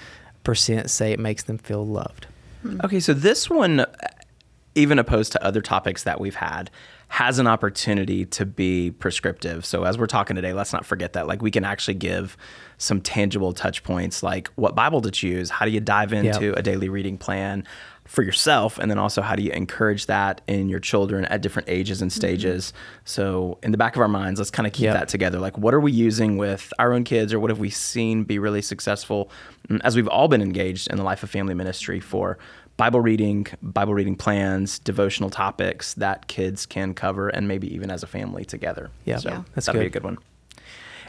say 0.88 1.12
it 1.12 1.18
makes 1.18 1.42
them 1.42 1.58
feel 1.58 1.86
loved. 1.86 2.26
Okay, 2.84 3.00
so 3.00 3.14
this 3.14 3.48
one 3.48 3.84
even 4.80 4.98
opposed 4.98 5.32
to 5.32 5.44
other 5.44 5.60
topics 5.60 6.02
that 6.04 6.20
we've 6.20 6.34
had, 6.34 6.70
has 7.08 7.38
an 7.38 7.46
opportunity 7.46 8.24
to 8.24 8.46
be 8.46 8.92
prescriptive. 8.92 9.66
So 9.66 9.84
as 9.84 9.98
we're 9.98 10.06
talking 10.06 10.36
today, 10.36 10.52
let's 10.52 10.72
not 10.72 10.86
forget 10.86 11.12
that. 11.14 11.26
Like 11.26 11.42
we 11.42 11.50
can 11.50 11.64
actually 11.64 11.94
give 11.94 12.36
some 12.78 13.00
tangible 13.00 13.52
touch 13.52 13.82
points, 13.82 14.22
like 14.22 14.48
what 14.54 14.74
Bible 14.74 15.00
to 15.02 15.10
choose, 15.10 15.50
how 15.50 15.64
do 15.64 15.72
you 15.72 15.80
dive 15.80 16.12
into 16.12 16.46
yep. 16.46 16.56
a 16.56 16.62
daily 16.62 16.88
reading 16.88 17.18
plan 17.18 17.66
for 18.06 18.22
yourself, 18.22 18.78
and 18.78 18.90
then 18.90 18.98
also 18.98 19.22
how 19.22 19.36
do 19.36 19.42
you 19.42 19.52
encourage 19.52 20.06
that 20.06 20.40
in 20.48 20.68
your 20.68 20.80
children 20.80 21.24
at 21.26 21.42
different 21.42 21.68
ages 21.68 22.02
and 22.02 22.10
mm-hmm. 22.10 22.18
stages. 22.18 22.66
Mm-hmm. 22.66 23.00
So 23.04 23.58
in 23.62 23.70
the 23.70 23.78
back 23.78 23.94
of 23.94 24.02
our 24.02 24.08
minds, 24.08 24.40
let's 24.40 24.50
kind 24.50 24.66
of 24.66 24.72
keep 24.72 24.84
yep. 24.84 24.94
that 24.94 25.08
together. 25.08 25.38
Like 25.38 25.58
what 25.58 25.74
are 25.74 25.80
we 25.80 25.92
using 25.92 26.36
with 26.36 26.72
our 26.78 26.92
own 26.92 27.04
kids, 27.04 27.32
or 27.32 27.38
what 27.38 27.50
have 27.50 27.60
we 27.60 27.70
seen 27.70 28.24
be 28.24 28.38
really 28.38 28.62
successful 28.62 29.30
mm, 29.68 29.80
as 29.84 29.94
we've 29.94 30.08
all 30.08 30.26
been 30.26 30.42
engaged 30.42 30.88
in 30.88 30.96
the 30.96 31.04
life 31.04 31.22
of 31.22 31.30
family 31.30 31.54
ministry 31.54 32.00
for 32.00 32.38
Bible 32.80 33.02
reading, 33.02 33.46
Bible 33.60 33.92
reading 33.92 34.16
plans, 34.16 34.78
devotional 34.78 35.28
topics 35.28 35.92
that 35.94 36.28
kids 36.28 36.64
can 36.64 36.94
cover, 36.94 37.28
and 37.28 37.46
maybe 37.46 37.70
even 37.74 37.90
as 37.90 38.02
a 38.02 38.06
family 38.06 38.42
together. 38.42 38.90
Yeah, 39.04 39.18
so 39.18 39.28
yeah. 39.28 39.42
that's 39.54 39.66
that'd 39.66 39.78
good. 39.78 39.82
be 39.82 39.86
a 39.88 39.90
good 39.90 40.02
one. 40.02 40.16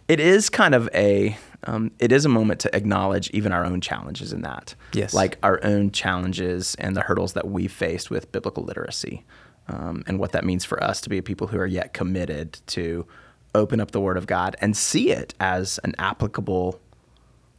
It 0.09 0.19
is 0.19 0.49
kind 0.49 0.75
of 0.75 0.89
a 0.93 1.37
um, 1.63 1.91
it 1.97 2.11
is 2.11 2.25
a 2.25 2.29
moment 2.29 2.59
to 2.61 2.75
acknowledge 2.75 3.29
even 3.29 3.53
our 3.53 3.63
own 3.63 3.79
challenges 3.79 4.33
in 4.33 4.41
that. 4.41 4.75
Yes, 4.91 5.13
like 5.13 5.37
our 5.43 5.63
own 5.63 5.91
challenges 5.91 6.75
and 6.75 6.93
the 6.93 7.01
hurdles 7.03 7.31
that 7.33 7.47
we 7.47 7.69
faced 7.69 8.09
with 8.09 8.29
biblical 8.33 8.65
literacy, 8.65 9.23
um, 9.69 10.03
and 10.07 10.19
what 10.19 10.33
that 10.33 10.43
means 10.43 10.65
for 10.65 10.83
us 10.83 10.99
to 10.99 11.09
be 11.09 11.19
a 11.19 11.23
people 11.23 11.47
who 11.47 11.57
are 11.57 11.65
yet 11.65 11.93
committed 11.93 12.59
to 12.67 13.07
open 13.55 13.79
up 13.79 13.91
the 13.91 14.01
Word 14.01 14.17
of 14.17 14.27
God 14.27 14.57
and 14.59 14.75
see 14.75 15.11
it 15.11 15.33
as 15.39 15.79
an 15.85 15.95
applicable 15.97 16.81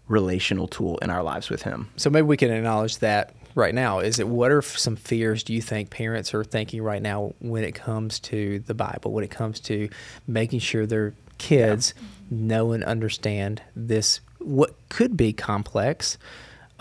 relational 0.06 0.68
tool 0.68 0.98
in 0.98 1.08
our 1.08 1.22
lives 1.22 1.48
with 1.48 1.62
Him. 1.62 1.88
So 1.96 2.10
maybe 2.10 2.26
we 2.26 2.36
can 2.36 2.50
acknowledge 2.50 2.98
that 2.98 3.34
right 3.54 3.74
now? 3.74 4.00
Is 4.00 4.18
it 4.18 4.28
what 4.28 4.50
are 4.50 4.62
some 4.62 4.96
fears 4.96 5.42
do 5.42 5.52
you 5.52 5.62
think 5.62 5.90
parents 5.90 6.34
are 6.34 6.44
thinking 6.44 6.82
right 6.82 7.02
now 7.02 7.34
when 7.40 7.64
it 7.64 7.74
comes 7.74 8.18
to 8.20 8.60
the 8.60 8.74
Bible, 8.74 9.12
when 9.12 9.24
it 9.24 9.30
comes 9.30 9.60
to 9.60 9.88
making 10.26 10.60
sure 10.60 10.86
their 10.86 11.14
kids 11.38 11.94
yeah. 11.96 12.06
know 12.30 12.72
and 12.72 12.84
understand 12.84 13.62
this 13.74 14.20
what 14.38 14.74
could 14.88 15.16
be 15.16 15.32
complex 15.32 16.18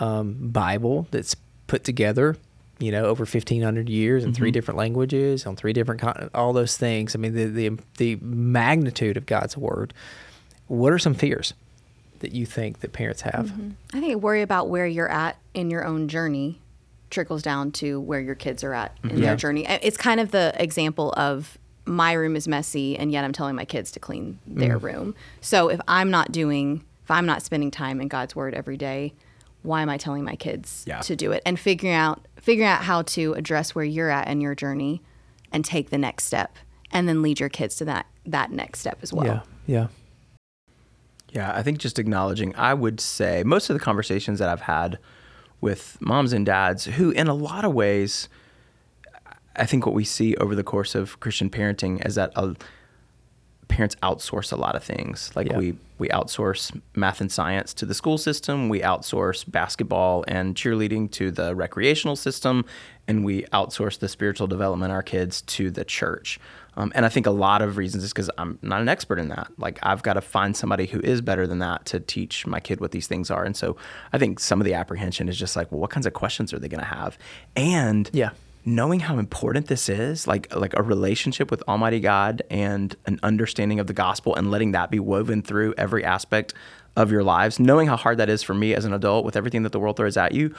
um, 0.00 0.50
Bible 0.50 1.06
that's 1.10 1.36
put 1.66 1.84
together, 1.84 2.36
you 2.78 2.90
know, 2.90 3.04
over 3.04 3.26
fifteen 3.26 3.62
hundred 3.62 3.88
years 3.88 4.24
in 4.24 4.30
mm-hmm. 4.30 4.36
three 4.36 4.50
different 4.50 4.78
languages 4.78 5.46
on 5.46 5.56
three 5.56 5.72
different 5.72 6.00
continents, 6.00 6.34
all 6.34 6.52
those 6.52 6.76
things. 6.76 7.14
I 7.14 7.18
mean, 7.18 7.34
the, 7.34 7.46
the 7.46 7.78
the 7.98 8.16
magnitude 8.16 9.16
of 9.16 9.26
God's 9.26 9.56
word. 9.56 9.94
What 10.68 10.92
are 10.92 10.98
some 10.98 11.14
fears? 11.14 11.54
that 12.22 12.32
you 12.32 12.46
think 12.46 12.80
that 12.80 12.92
parents 12.92 13.20
have? 13.22 13.46
Mm-hmm. 13.46 13.70
I 13.92 14.00
think 14.00 14.22
worry 14.22 14.42
about 14.42 14.68
where 14.68 14.86
you're 14.86 15.10
at 15.10 15.36
in 15.54 15.70
your 15.70 15.84
own 15.84 16.08
journey 16.08 16.61
trickles 17.12 17.42
down 17.42 17.70
to 17.70 18.00
where 18.00 18.20
your 18.20 18.34
kids 18.34 18.64
are 18.64 18.74
at 18.74 18.96
in 19.04 19.10
mm-hmm. 19.10 19.20
their 19.20 19.36
journey. 19.36 19.66
It's 19.68 19.96
kind 19.96 20.18
of 20.18 20.32
the 20.32 20.52
example 20.58 21.12
of 21.16 21.58
my 21.84 22.12
room 22.12 22.34
is 22.34 22.48
messy 22.48 22.96
and 22.96 23.12
yet 23.12 23.24
I'm 23.24 23.32
telling 23.32 23.54
my 23.54 23.64
kids 23.64 23.90
to 23.92 24.00
clean 24.00 24.38
their 24.46 24.78
mm. 24.78 24.82
room. 24.82 25.14
So 25.40 25.68
if 25.68 25.80
I'm 25.88 26.10
not 26.10 26.32
doing 26.32 26.84
if 27.02 27.10
I'm 27.10 27.26
not 27.26 27.42
spending 27.42 27.70
time 27.72 28.00
in 28.00 28.06
God's 28.06 28.36
word 28.36 28.54
every 28.54 28.76
day, 28.76 29.12
why 29.62 29.82
am 29.82 29.88
I 29.88 29.98
telling 29.98 30.22
my 30.22 30.36
kids 30.36 30.84
yeah. 30.86 31.00
to 31.00 31.16
do 31.16 31.32
it? 31.32 31.42
And 31.44 31.58
figuring 31.58 31.94
out 31.94 32.26
figuring 32.40 32.68
out 32.68 32.82
how 32.82 33.02
to 33.02 33.34
address 33.34 33.74
where 33.74 33.84
you're 33.84 34.10
at 34.10 34.28
in 34.28 34.40
your 34.40 34.54
journey 34.54 35.02
and 35.52 35.64
take 35.64 35.90
the 35.90 35.98
next 35.98 36.24
step 36.24 36.56
and 36.92 37.08
then 37.08 37.22
lead 37.22 37.40
your 37.40 37.48
kids 37.48 37.76
to 37.76 37.84
that 37.86 38.06
that 38.26 38.52
next 38.52 38.80
step 38.80 38.98
as 39.02 39.12
well. 39.12 39.26
Yeah. 39.26 39.40
Yeah. 39.66 39.86
Yeah, 41.30 41.50
I 41.54 41.62
think 41.62 41.78
just 41.78 41.98
acknowledging, 41.98 42.54
I 42.56 42.74
would 42.74 43.00
say 43.00 43.42
most 43.42 43.70
of 43.70 43.74
the 43.74 43.80
conversations 43.80 44.38
that 44.38 44.50
I've 44.50 44.60
had 44.60 44.98
with 45.62 45.96
moms 46.00 46.34
and 46.34 46.44
dads 46.44 46.84
who, 46.84 47.10
in 47.12 47.28
a 47.28 47.34
lot 47.34 47.64
of 47.64 47.72
ways, 47.72 48.28
I 49.56 49.64
think 49.64 49.86
what 49.86 49.94
we 49.94 50.04
see 50.04 50.34
over 50.36 50.54
the 50.54 50.64
course 50.64 50.94
of 50.94 51.18
Christian 51.20 51.48
parenting 51.48 52.04
is 52.04 52.16
that 52.16 52.32
uh, 52.36 52.54
parents 53.68 53.96
outsource 54.02 54.52
a 54.52 54.56
lot 54.56 54.76
of 54.76 54.84
things. 54.84 55.32
Like 55.34 55.48
yeah. 55.48 55.56
we 55.56 55.76
we 55.98 56.08
outsource 56.08 56.78
math 56.96 57.20
and 57.20 57.30
science 57.30 57.72
to 57.74 57.86
the 57.86 57.94
school 57.94 58.18
system, 58.18 58.68
we 58.68 58.80
outsource 58.80 59.48
basketball 59.50 60.24
and 60.26 60.56
cheerleading 60.56 61.10
to 61.12 61.30
the 61.30 61.54
recreational 61.54 62.16
system, 62.16 62.64
and 63.06 63.24
we 63.24 63.42
outsource 63.52 63.98
the 63.98 64.08
spiritual 64.08 64.48
development 64.48 64.90
of 64.90 64.96
our 64.96 65.02
kids 65.02 65.42
to 65.42 65.70
the 65.70 65.84
church. 65.84 66.40
Um, 66.76 66.90
and 66.94 67.04
I 67.04 67.08
think 67.10 67.26
a 67.26 67.30
lot 67.30 67.60
of 67.62 67.76
reasons 67.76 68.02
is 68.04 68.12
because 68.12 68.30
I'm 68.38 68.58
not 68.62 68.80
an 68.80 68.88
expert 68.88 69.18
in 69.18 69.28
that. 69.28 69.48
Like 69.58 69.78
I've 69.82 70.02
got 70.02 70.14
to 70.14 70.20
find 70.20 70.56
somebody 70.56 70.86
who 70.86 71.00
is 71.00 71.20
better 71.20 71.46
than 71.46 71.58
that 71.58 71.84
to 71.86 72.00
teach 72.00 72.46
my 72.46 72.60
kid 72.60 72.80
what 72.80 72.92
these 72.92 73.06
things 73.06 73.30
are. 73.30 73.44
And 73.44 73.56
so 73.56 73.76
I 74.12 74.18
think 74.18 74.40
some 74.40 74.60
of 74.60 74.64
the 74.64 74.74
apprehension 74.74 75.28
is 75.28 75.38
just 75.38 75.54
like, 75.54 75.70
well, 75.70 75.80
what 75.80 75.90
kinds 75.90 76.06
of 76.06 76.14
questions 76.14 76.52
are 76.52 76.58
they 76.58 76.68
going 76.68 76.80
to 76.82 76.86
have? 76.86 77.18
And 77.54 78.08
Yeah. 78.12 78.30
knowing 78.64 79.00
how 79.00 79.18
important 79.18 79.66
this 79.66 79.88
is, 79.88 80.26
like 80.26 80.54
like 80.54 80.72
a 80.76 80.82
relationship 80.82 81.50
with 81.50 81.62
Almighty 81.68 82.00
God 82.00 82.42
and 82.50 82.96
an 83.06 83.18
understanding 83.22 83.78
of 83.80 83.86
the 83.86 83.92
gospel, 83.92 84.34
and 84.34 84.50
letting 84.50 84.72
that 84.72 84.90
be 84.90 84.98
woven 85.00 85.42
through 85.42 85.74
every 85.76 86.04
aspect 86.04 86.54
of 86.96 87.10
your 87.10 87.22
lives. 87.22 87.58
Knowing 87.58 87.88
how 87.88 87.96
hard 87.96 88.18
that 88.18 88.28
is 88.30 88.42
for 88.42 88.54
me 88.54 88.74
as 88.74 88.84
an 88.84 88.92
adult 88.92 89.24
with 89.24 89.36
everything 89.36 89.62
that 89.64 89.72
the 89.72 89.80
world 89.80 89.96
throws 89.96 90.16
at 90.16 90.32
you. 90.32 90.54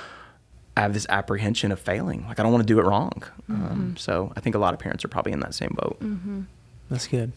I 0.75 0.82
have 0.82 0.94
this 0.94 1.06
apprehension 1.10 1.72
of 1.72 1.80
failing. 1.80 2.25
Like 2.27 2.39
I 2.39 2.44
don't 2.44 2.51
want 2.51 2.68
to 2.68 2.74
do 2.74 2.80
it 2.80 2.84
wrong. 2.86 3.24
Um, 3.50 3.96
so 3.98 4.34
I 4.36 4.39
think 4.39 4.56
a 4.56 4.60
lot 4.60 4.74
of 4.74 4.80
parents 4.80 5.06
are 5.06 5.08
probably 5.08 5.32
in 5.32 5.39
that 5.42 5.53
same 5.53 5.75
boat. 5.80 6.01
That's 6.89 7.08
good. 7.08 7.32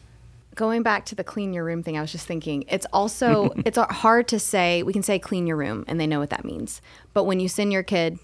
going 0.54 0.82
back 0.82 1.04
to 1.06 1.14
the 1.14 1.22
clean 1.24 1.52
your 1.52 1.64
room 1.64 1.82
thing, 1.82 1.98
I 1.98 2.00
was 2.00 2.10
just 2.12 2.26
thinking 2.26 2.64
it's 2.68 2.86
also 2.92 3.50
it's 3.66 3.78
hard 3.78 4.28
to 4.28 4.38
say. 4.38 4.82
We 4.82 4.92
can 4.92 5.02
say 5.02 5.18
clean 5.18 5.46
your 5.46 5.56
room, 5.56 5.84
and 5.86 6.00
they 6.00 6.06
know 6.06 6.18
what 6.18 6.30
that 6.30 6.44
means. 6.44 6.80
But 7.12 7.24
when 7.24 7.40
you 7.40 7.48
send 7.48 7.72
your 7.72 7.82
kid 7.82 8.18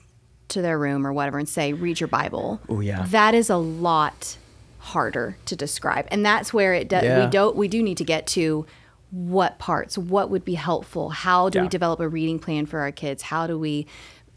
to 0.48 0.62
their 0.62 0.78
room 0.78 1.06
or 1.06 1.12
whatever 1.12 1.38
and 1.38 1.48
say 1.48 1.72
read 1.72 2.00
your 2.00 2.08
Bible, 2.08 2.60
Oh, 2.68 2.80
yeah. 2.80 3.04
that 3.08 3.34
is 3.34 3.48
a 3.50 3.56
lot 3.56 4.36
harder 4.78 5.36
to 5.46 5.54
describe, 5.56 6.06
and 6.10 6.24
that's 6.24 6.52
where 6.54 6.72
it 6.74 6.88
does. 6.88 7.04
Yeah. 7.04 7.24
We 7.24 7.30
don't. 7.30 7.54
We 7.54 7.68
do 7.68 7.82
need 7.82 7.98
to 7.98 8.04
get 8.04 8.26
to 8.28 8.66
what 9.10 9.58
parts, 9.58 9.98
what 9.98 10.30
would 10.30 10.44
be 10.44 10.54
helpful. 10.54 11.10
How 11.10 11.50
do 11.50 11.60
we 11.60 11.68
develop 11.68 12.00
a 12.00 12.08
reading 12.08 12.38
plan 12.38 12.64
for 12.64 12.80
our 12.80 12.90
kids? 12.92 13.22
How 13.24 13.46
do 13.46 13.58
we 13.58 13.86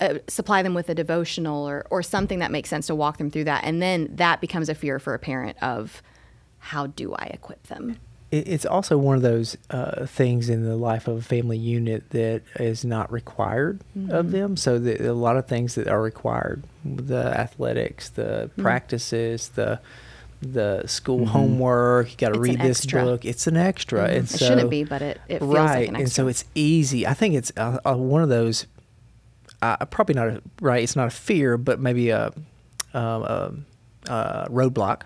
uh, 0.01 0.15
supply 0.27 0.61
them 0.61 0.73
with 0.73 0.89
a 0.89 0.95
devotional 0.95 1.67
or, 1.67 1.85
or 1.89 2.03
something 2.03 2.39
that 2.39 2.51
makes 2.51 2.69
sense 2.69 2.87
to 2.87 2.95
walk 2.95 3.17
them 3.17 3.29
through 3.31 3.45
that? 3.45 3.63
And 3.63 3.81
then 3.81 4.09
that 4.15 4.41
becomes 4.41 4.69
a 4.69 4.75
fear 4.75 4.99
for 4.99 5.13
a 5.13 5.19
parent 5.19 5.57
of 5.61 6.01
how 6.59 6.87
do 6.87 7.13
I 7.13 7.25
equip 7.33 7.63
them? 7.67 7.97
It's 8.31 8.65
also 8.65 8.97
one 8.97 9.15
of 9.15 9.21
those 9.21 9.55
uh, 9.69 10.05
things 10.07 10.49
in 10.49 10.65
the 10.65 10.75
life 10.75 11.07
of 11.07 11.17
a 11.17 11.21
family 11.21 11.57
unit 11.59 12.09
that 12.09 12.41
is 12.59 12.83
not 12.83 13.09
required 13.11 13.79
of 14.09 14.31
them. 14.31 14.57
So 14.57 14.77
the, 14.79 15.09
a 15.09 15.13
lot 15.13 15.37
of 15.37 15.45
things 15.47 15.75
that 15.75 15.87
are 15.87 16.01
required, 16.01 16.63
the 16.83 17.23
athletics, 17.39 18.09
the 18.09 18.49
practices, 18.57 19.49
the 19.49 19.79
the 20.41 20.83
school 20.85 21.25
homework. 21.25 22.11
You 22.11 22.17
got 22.17 22.33
to 22.33 22.39
read 22.39 22.59
this 22.59 22.79
extra. 22.81 23.03
book. 23.03 23.25
It's 23.25 23.47
an 23.47 23.57
extra. 23.57 24.03
And 24.05 24.29
It 24.29 24.37
shouldn't 24.37 24.69
be, 24.69 24.83
but 24.83 25.01
it- 25.01 25.21
it 25.29 25.39
feels 25.39 25.53
like 25.53 25.87
an 25.87 25.95
extra. 25.95 25.99
And 26.01 26.11
so 26.11 26.27
it's 26.27 26.43
easy. 26.55 27.07
I 27.07 27.13
think 27.13 27.35
it's 27.35 27.51
uh, 27.55 27.79
uh, 27.85 27.95
one 27.95 28.21
of 28.21 28.29
those. 28.29 28.65
Uh, 29.61 29.85
probably 29.85 30.15
not 30.15 30.27
a, 30.27 30.41
right. 30.61 30.83
It's 30.83 30.95
not 30.95 31.07
a 31.07 31.11
fear, 31.11 31.57
but 31.57 31.79
maybe 31.79 32.09
a, 32.09 32.27
um, 32.93 33.23
a, 33.23 33.53
a 34.07 34.47
roadblock 34.49 35.03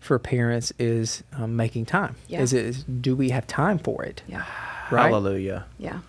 for 0.00 0.18
parents 0.18 0.72
is 0.78 1.22
um, 1.32 1.56
making 1.56 1.86
time. 1.86 2.16
Yeah. 2.28 2.40
Is 2.40 2.52
it? 2.52 2.64
Is, 2.64 2.84
do 2.84 3.14
we 3.14 3.30
have 3.30 3.46
time 3.46 3.78
for 3.78 4.02
it? 4.04 4.22
Yeah. 4.26 4.44
Right. 4.90 5.08
Hallelujah. 5.08 5.66
Yeah. 5.78 6.00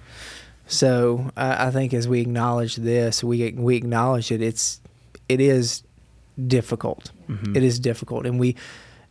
So 0.68 1.32
I 1.36 1.68
I 1.68 1.72
think 1.72 1.94
as 1.94 2.08
we 2.08 2.22
acknowledge 2.22 2.78
this, 2.78 3.24
we 3.24 3.52
we 3.52 3.76
acknowledge 3.76 4.30
that 4.30 4.42
it's 4.42 4.80
it 5.28 5.40
is 5.42 5.84
difficult. 6.48 7.12
It 7.56 7.64
is 7.64 7.80
difficult, 7.80 8.26
and 8.26 8.40
we 8.40 8.58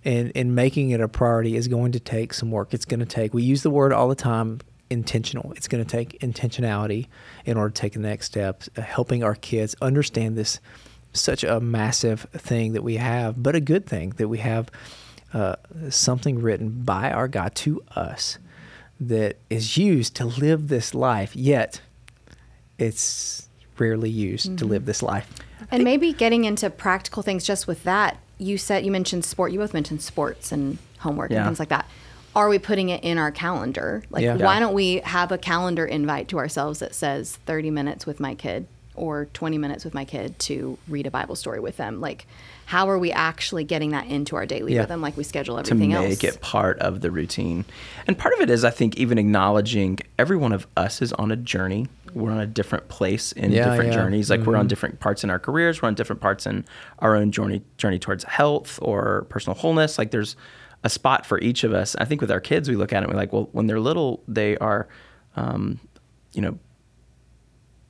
and 0.04 0.32
and 0.34 0.54
making 0.54 0.90
it 0.90 1.00
a 1.00 1.08
priority 1.08 1.56
is 1.56 1.68
going 1.68 1.92
to 1.92 2.00
take 2.00 2.34
some 2.34 2.50
work. 2.50 2.74
It's 2.74 2.84
going 2.84 3.00
to 3.00 3.06
take. 3.06 3.32
We 3.32 3.42
use 3.42 3.62
the 3.62 3.70
word 3.70 3.92
all 3.92 4.08
the 4.08 4.14
time. 4.14 4.60
Intentional. 4.90 5.52
It's 5.56 5.68
going 5.68 5.84
to 5.84 5.88
take 5.90 6.18
intentionality 6.20 7.06
in 7.44 7.56
order 7.56 7.70
to 7.70 7.80
take 7.80 7.92
the 7.92 8.00
next 8.00 8.26
steps, 8.26 8.68
uh, 8.76 8.82
helping 8.82 9.22
our 9.22 9.36
kids 9.36 9.76
understand 9.80 10.36
this 10.36 10.58
such 11.12 11.44
a 11.44 11.60
massive 11.60 12.22
thing 12.32 12.72
that 12.72 12.82
we 12.82 12.96
have, 12.96 13.42
but 13.42 13.54
a 13.54 13.60
good 13.60 13.86
thing 13.86 14.10
that 14.16 14.28
we 14.28 14.38
have 14.38 14.68
uh, 15.32 15.56
something 15.88 16.40
written 16.42 16.82
by 16.82 17.10
our 17.10 17.28
God 17.28 17.54
to 17.56 17.82
us 17.94 18.38
that 19.00 19.36
is 19.48 19.76
used 19.76 20.14
to 20.16 20.24
live 20.24 20.68
this 20.68 20.94
life, 20.94 21.34
yet 21.34 21.80
it's 22.78 23.48
rarely 23.78 24.10
used 24.10 24.58
to 24.58 24.64
live 24.64 24.84
this 24.86 25.02
life. 25.02 25.28
And 25.70 25.84
maybe 25.84 26.12
getting 26.12 26.44
into 26.44 26.68
practical 26.68 27.22
things 27.22 27.44
just 27.44 27.66
with 27.66 27.84
that. 27.84 28.18
You 28.38 28.58
said 28.58 28.84
you 28.84 28.90
mentioned 28.90 29.24
sport. 29.24 29.52
You 29.52 29.58
both 29.58 29.74
mentioned 29.74 30.02
sports 30.02 30.52
and 30.52 30.78
homework 30.98 31.30
Yeah. 31.30 31.38
and 31.38 31.46
things 31.46 31.58
like 31.58 31.68
that. 31.70 31.88
Are 32.36 32.48
we 32.48 32.58
putting 32.58 32.90
it 32.90 33.02
in 33.02 33.18
our 33.18 33.30
calendar? 33.32 34.04
Like, 34.10 34.22
Yeah. 34.22 34.36
why 34.36 34.60
don't 34.60 34.74
we 34.74 35.00
have 35.04 35.32
a 35.32 35.38
calendar 35.38 35.84
invite 35.84 36.28
to 36.28 36.38
ourselves 36.38 36.78
that 36.78 36.94
says 36.94 37.38
30 37.46 37.70
minutes 37.70 38.06
with 38.06 38.20
my 38.20 38.34
kid 38.34 38.66
or 38.94 39.26
20 39.32 39.58
minutes 39.58 39.84
with 39.84 39.94
my 39.94 40.04
kid 40.04 40.38
to 40.38 40.78
read 40.88 41.06
a 41.06 41.10
Bible 41.10 41.34
story 41.34 41.58
with 41.58 41.76
them? 41.76 42.00
Like, 42.00 42.26
how 42.66 42.88
are 42.88 43.00
we 43.00 43.10
actually 43.10 43.64
getting 43.64 43.90
that 43.90 44.06
into 44.06 44.36
our 44.36 44.46
daily 44.46 44.74
Yeah. 44.74 44.82
rhythm 44.82 45.00
like 45.02 45.16
we 45.16 45.24
schedule 45.24 45.58
everything 45.58 45.90
to 45.90 46.02
make 46.02 46.22
else? 46.22 46.36
it 46.36 46.40
part 46.40 46.78
of 46.78 47.00
the 47.00 47.10
routine. 47.10 47.64
And 48.06 48.16
part 48.16 48.32
of 48.34 48.40
it 48.40 48.48
is, 48.48 48.64
I 48.64 48.70
think, 48.70 48.96
even 48.96 49.18
acknowledging 49.18 49.98
every 50.16 50.36
one 50.36 50.52
of 50.52 50.68
us 50.76 51.02
is 51.02 51.12
on 51.14 51.32
a 51.32 51.36
journey. 51.36 51.88
We're 52.14 52.30
on 52.30 52.38
a 52.40 52.46
different 52.46 52.88
place 52.88 53.32
in 53.32 53.50
Yeah, 53.50 53.70
different 53.70 53.92
yeah. 53.92 53.98
journeys. 54.02 54.30
Like 54.30 54.42
we're 54.46 54.56
on 54.56 54.66
Mhm. 54.66 54.68
different 54.68 55.00
parts 55.00 55.24
in 55.24 55.30
our 55.30 55.40
careers. 55.40 55.82
We're 55.82 55.88
on 55.88 55.94
different 55.94 56.20
parts 56.22 56.46
in 56.46 56.64
our 57.00 57.16
own 57.16 57.32
journey 57.32 57.62
journey 57.76 57.98
towards 57.98 58.22
health 58.22 58.78
or 58.82 59.26
personal 59.30 59.56
wholeness. 59.58 59.98
Like 59.98 60.12
there's 60.12 60.36
a 60.82 60.90
spot 60.90 61.26
for 61.26 61.38
each 61.40 61.64
of 61.64 61.72
us. 61.72 61.94
I 61.98 62.04
think 62.04 62.20
with 62.20 62.30
our 62.30 62.40
kids, 62.40 62.68
we 62.68 62.76
look 62.76 62.92
at 62.92 63.02
it 63.02 63.04
and 63.04 63.12
we're 63.12 63.18
like, 63.18 63.32
well, 63.32 63.48
when 63.52 63.66
they're 63.66 63.80
little, 63.80 64.22
they 64.26 64.56
are, 64.58 64.88
um, 65.36 65.78
you 66.32 66.40
know, 66.40 66.58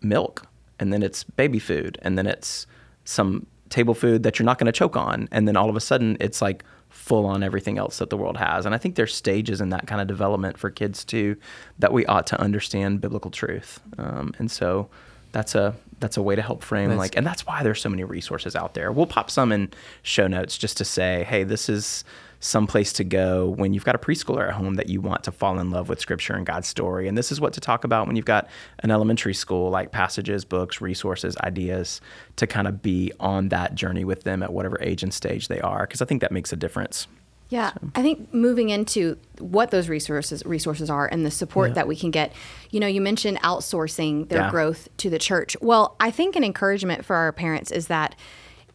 milk 0.02 0.47
and 0.78 0.92
then 0.92 1.02
it's 1.02 1.25
baby 1.25 1.59
food 1.59 1.99
and 2.02 2.16
then 2.16 2.26
it's 2.26 2.66
some 3.04 3.47
table 3.68 3.94
food 3.94 4.23
that 4.23 4.38
you're 4.38 4.47
not 4.47 4.59
going 4.59 4.66
to 4.66 4.73
choke 4.73 4.97
on 4.97 5.28
and 5.30 5.47
then 5.47 5.56
all 5.56 5.68
of 5.68 5.76
a 5.76 5.80
sudden 5.80 6.16
it's 6.20 6.42
like 6.42 6.64
full 6.88 7.26
on 7.26 7.42
everything 7.42 7.78
else 7.78 7.99
that 7.99 8.11
the 8.11 8.16
world 8.16 8.37
has. 8.37 8.66
And 8.66 8.75
i 8.75 8.78
think 8.78 8.97
there's 8.97 9.14
stages 9.14 9.61
in 9.61 9.68
that 9.70 9.87
kind 9.87 10.00
of 10.00 10.06
development 10.09 10.59
for 10.59 10.70
kids 10.70 11.04
too 11.04 11.37
that 11.78 11.92
we 11.92 12.04
ought 12.06 12.26
to 12.28 12.40
understand 12.40 13.00
biblical 13.00 13.30
truth. 13.30 13.80
Um, 13.99 14.35
and 14.38 14.50
so 14.50 14.88
that's 15.32 15.54
a 15.54 15.75
that's 16.00 16.16
a 16.16 16.23
way 16.23 16.35
to 16.35 16.42
help 16.42 16.64
frame 16.64 16.88
That's- 16.88 16.99
like 16.99 17.16
and 17.16 17.26
that's 17.26 17.47
why 17.47 17.62
there's 17.62 17.80
so 17.80 17.88
many 17.88 18.02
resources 18.04 18.56
out 18.56 18.75
there. 18.75 18.90
We'll 18.90 19.06
pop 19.06 19.30
some 19.30 19.52
in 19.52 19.70
show 20.02 20.26
notes 20.26 20.59
just 20.59 20.76
to 20.78 20.85
say 20.85 21.25
hey 21.28 21.44
this 21.44 21.68
is 21.68 22.04
some 22.40 22.66
place 22.66 22.92
to 22.94 23.04
go 23.04 23.50
when 23.50 23.75
you've 23.75 23.85
got 23.85 23.94
a 23.94 23.99
preschooler 23.99 24.49
at 24.49 24.54
home 24.54 24.75
that 24.75 24.88
you 24.88 25.00
want 25.00 25.23
to 25.25 25.30
fall 25.30 25.59
in 25.59 25.70
love 25.70 25.88
with 25.90 26.00
scripture 26.00 26.32
and 26.35 26.47
God's 26.47 26.66
story. 26.66 27.06
And 27.06 27.16
this 27.16 27.30
is 27.30 27.38
what 27.40 27.52
to 27.52 27.61
talk 27.61 27.85
about 27.85 28.06
when 28.06 28.16
you've 28.16 28.25
got 28.25 28.49
an 28.78 28.90
elementary 28.90 29.35
school, 29.35 29.70
like 29.70 29.92
passages, 29.92 30.44
books, 30.47 30.80
resources, 30.80 31.37
ideas 31.38 32.00
to 32.37 32.47
kind 32.47 32.66
of 32.66 32.80
be 32.80 33.12
on 33.20 33.50
that 33.50 33.75
journey 33.75 34.04
with 34.04 34.25
them 34.25 34.42
at 34.42 34.52
whatever 34.52 34.78
age 34.82 35.02
and 35.02 35.12
stage 35.12 35.49
they 35.49 35.61
are. 35.61 35.87
Because 35.87 36.00
I 36.00 36.06
think 36.06 36.23
that 36.23 36.32
makes 36.32 36.50
a 36.52 36.56
difference. 36.56 37.06
Yeah, 37.50 37.73
I 37.97 38.02
think 38.02 38.32
moving 38.32 38.70
into 38.70 39.18
what 39.40 39.73
those 39.73 39.88
resources 39.88 40.42
resources 40.47 40.88
are 40.88 41.09
and 41.09 41.26
the 41.26 41.32
support 41.32 41.70
Yeah. 41.70 41.75
that 41.75 41.88
we 41.88 41.97
can 41.97 42.11
get. 42.12 42.32
You 42.70 42.78
know, 42.80 42.87
you 42.87 43.00
mentioned 43.00 43.38
outsourcing 43.42 44.28
their 44.28 44.42
Yeah. 44.42 44.50
growth 44.50 44.88
to 44.99 45.11
the 45.11 45.18
church. 45.18 45.56
Well, 45.61 45.97
I 45.99 46.11
think 46.12 46.37
an 46.37 46.44
encouragement 46.44 47.04
for 47.04 47.16
our 47.16 47.32
parents 47.32 47.70
is 47.73 47.88
that 47.88 48.14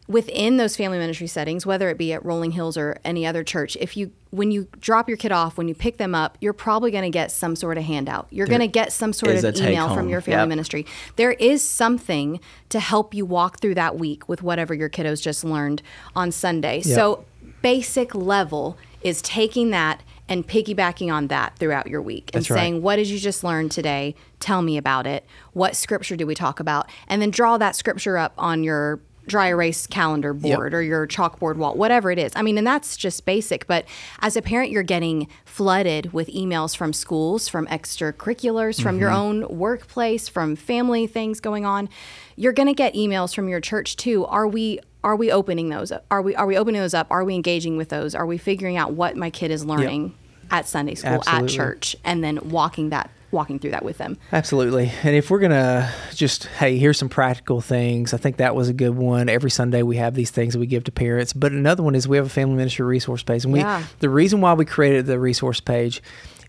within 0.08 0.56
those 0.56 0.76
family 0.76 0.98
ministry 0.98 1.26
settings, 1.26 1.66
whether 1.66 1.88
it 1.88 1.98
be 1.98 2.12
at 2.12 2.24
Rolling 2.24 2.52
Hills 2.52 2.76
or 2.76 2.96
any 3.04 3.26
other 3.26 3.42
church, 3.42 3.76
if 3.80 3.96
you 3.96 4.12
when 4.30 4.50
you 4.50 4.68
drop 4.80 5.08
your 5.08 5.16
kid 5.16 5.32
off, 5.32 5.56
when 5.56 5.66
you 5.66 5.74
pick 5.74 5.96
them 5.96 6.14
up, 6.14 6.36
you're 6.40 6.52
probably 6.52 6.90
going 6.90 7.04
to 7.04 7.10
get 7.10 7.30
some 7.30 7.56
sort 7.56 7.78
of 7.78 7.84
handout. 7.84 8.26
You're 8.30 8.46
going 8.46 8.60
to 8.60 8.66
get 8.68 8.92
some 8.92 9.12
sort 9.14 9.36
of 9.36 9.56
email 9.56 9.94
from 9.94 10.08
your 10.08 10.20
family 10.20 10.40
Yep. 10.42 10.48
ministry. 10.48 10.86
There 11.16 11.32
is 11.32 11.62
something 11.66 12.40
to 12.68 12.78
help 12.80 13.14
you 13.14 13.24
walk 13.24 13.60
through 13.60 13.76
that 13.76 13.96
week 13.98 14.28
with 14.28 14.42
whatever 14.42 14.74
your 14.74 14.90
kiddos 14.90 15.22
just 15.22 15.42
learned 15.42 15.80
on 16.14 16.32
Sunday. 16.32 16.82
So 16.82 17.24
basic 17.62 18.14
level 18.14 18.76
is 19.00 19.22
taking 19.22 19.70
that 19.70 20.02
and 20.28 20.46
piggybacking 20.46 21.10
on 21.12 21.28
that 21.28 21.56
throughout 21.58 21.86
your 21.86 22.02
week 22.02 22.30
and 22.34 22.42
That's 22.42 22.50
right. 22.50 22.58
saying, 22.58 22.82
What 22.82 22.96
did 22.96 23.06
you 23.08 23.18
just 23.18 23.42
learn 23.44 23.68
today? 23.68 24.14
Tell 24.40 24.60
me 24.60 24.76
about 24.76 25.06
it. 25.06 25.24
What 25.52 25.76
scripture 25.76 26.16
do 26.16 26.26
we 26.26 26.34
talk 26.34 26.60
about? 26.60 26.90
And 27.08 27.22
then 27.22 27.30
draw 27.30 27.56
that 27.58 27.76
scripture 27.76 28.18
up 28.18 28.34
on 28.36 28.64
your 28.64 29.00
dry 29.26 29.48
erase 29.48 29.86
calendar 29.86 30.32
board 30.32 30.72
or 30.72 30.82
your 30.82 31.06
chalkboard 31.06 31.56
wall, 31.56 31.74
whatever 31.74 32.10
it 32.10 32.18
is. 32.18 32.32
I 32.36 32.42
mean, 32.42 32.58
and 32.58 32.66
that's 32.66 32.96
just 32.96 33.24
basic. 33.24 33.66
But 33.66 33.84
as 34.20 34.36
a 34.36 34.42
parent, 34.42 34.70
you're 34.70 34.82
getting 34.82 35.28
flooded 35.44 36.12
with 36.12 36.28
emails 36.28 36.76
from 36.76 36.92
schools, 36.92 37.48
from 37.48 37.66
extracurriculars, 37.66 38.80
from 38.80 38.98
your 38.98 39.10
mm-hmm. 39.10 39.44
own 39.44 39.58
workplace, 39.58 40.28
from 40.28 40.56
family 40.56 41.06
things 41.06 41.40
going 41.40 41.64
on. 41.64 41.88
You're 42.36 42.52
going 42.52 42.68
to 42.68 42.74
get 42.74 42.94
emails 42.94 43.34
from 43.34 43.48
your 43.48 43.60
church 43.60 43.96
too. 43.96 44.24
Are 44.26 44.46
we 44.46 44.80
are 45.02 45.16
we 45.16 45.30
opening 45.30 45.68
those 45.68 45.92
up? 45.92 46.04
Are 46.10 46.20
we 46.20 46.34
are 46.34 46.46
we 46.46 46.56
opening 46.56 46.80
those 46.80 46.94
up? 46.94 47.06
Are 47.10 47.24
we 47.24 47.34
engaging 47.34 47.76
with 47.76 47.88
those? 47.88 48.14
Are 48.14 48.26
we 48.26 48.38
figuring 48.38 48.76
out 48.76 48.92
what 48.92 49.16
my 49.16 49.30
kid 49.30 49.50
is 49.50 49.64
learning 49.64 50.14
at 50.50 50.66
Sunday 50.66 50.94
school, 50.94 51.22
Absolutely. 51.26 51.48
at 51.48 51.50
church, 51.50 51.96
and 52.04 52.22
then 52.22 52.50
walking 52.50 52.90
that 52.90 53.10
walking 53.30 53.58
through 53.58 53.72
that 53.72 53.84
with 53.84 53.98
them? 53.98 54.16
Absolutely. 54.32 54.92
And 55.02 55.14
if 55.16 55.30
we're 55.30 55.40
going 55.40 55.50
to 55.52 55.92
just, 56.14 56.46
hey, 56.46 56.78
here's 56.78 56.98
some 56.98 57.08
practical 57.08 57.60
things, 57.60 58.14
I 58.14 58.16
think 58.16 58.36
that 58.38 58.54
was 58.54 58.68
a 58.68 58.72
good 58.72 58.94
one. 58.96 59.28
Every 59.28 59.50
Sunday 59.50 59.82
we 59.82 59.96
have 59.96 60.14
these 60.14 60.30
things 60.30 60.54
that 60.54 60.60
we 60.60 60.66
give 60.66 60.84
to 60.84 60.92
parents. 60.92 61.32
But 61.32 61.52
another 61.52 61.82
one 61.82 61.94
is 61.94 62.06
we 62.08 62.16
have 62.16 62.26
a 62.26 62.30
family 62.30 62.56
ministry 62.56 62.84
resource 62.86 63.22
page. 63.22 63.44
And 63.44 63.52
we 63.52 63.60
Yeah. 63.60 63.82
the 64.00 64.08
reason 64.08 64.40
why 64.40 64.54
we 64.54 64.64
created 64.64 65.06
the 65.06 65.18
resource 65.18 65.60
page 65.60 66.02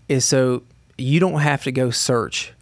is 0.08 0.24
so 0.24 0.62
you 0.96 1.20
don't 1.20 1.40
have 1.40 1.64
to 1.64 1.72
go 1.72 1.90
search 1.90 2.52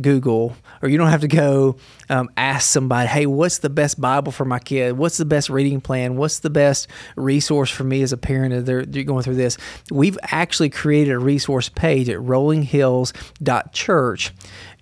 Google 0.00 0.56
or 0.80 0.88
you 0.88 0.96
don't 0.98 1.10
have 1.10 1.20
to 1.20 1.28
go 1.28 1.76
um, 2.08 2.30
ask 2.36 2.70
somebody, 2.70 3.08
hey, 3.08 3.26
what's 3.26 3.58
the 3.58 3.70
best 3.70 4.00
Bible 4.00 4.32
for 4.32 4.44
my 4.44 4.58
kid? 4.58 4.96
What's 4.96 5.18
the 5.18 5.24
best 5.24 5.50
reading 5.50 5.80
plan? 5.80 6.16
What's 6.16 6.40
the 6.40 6.50
best 6.50 6.88
resource 7.16 7.70
for 7.70 7.84
me 7.84 8.02
as 8.02 8.12
a 8.12 8.16
parent 8.16 8.54
if 8.54 8.64
they're, 8.64 8.84
they're 8.84 9.04
going 9.04 9.22
through 9.22 9.36
this? 9.36 9.58
We've 9.90 10.18
actually 10.22 10.70
created 10.70 11.12
a 11.12 11.18
resource 11.18 11.68
page 11.68 12.08
at 12.08 12.18
rollinghills.church 12.18 14.32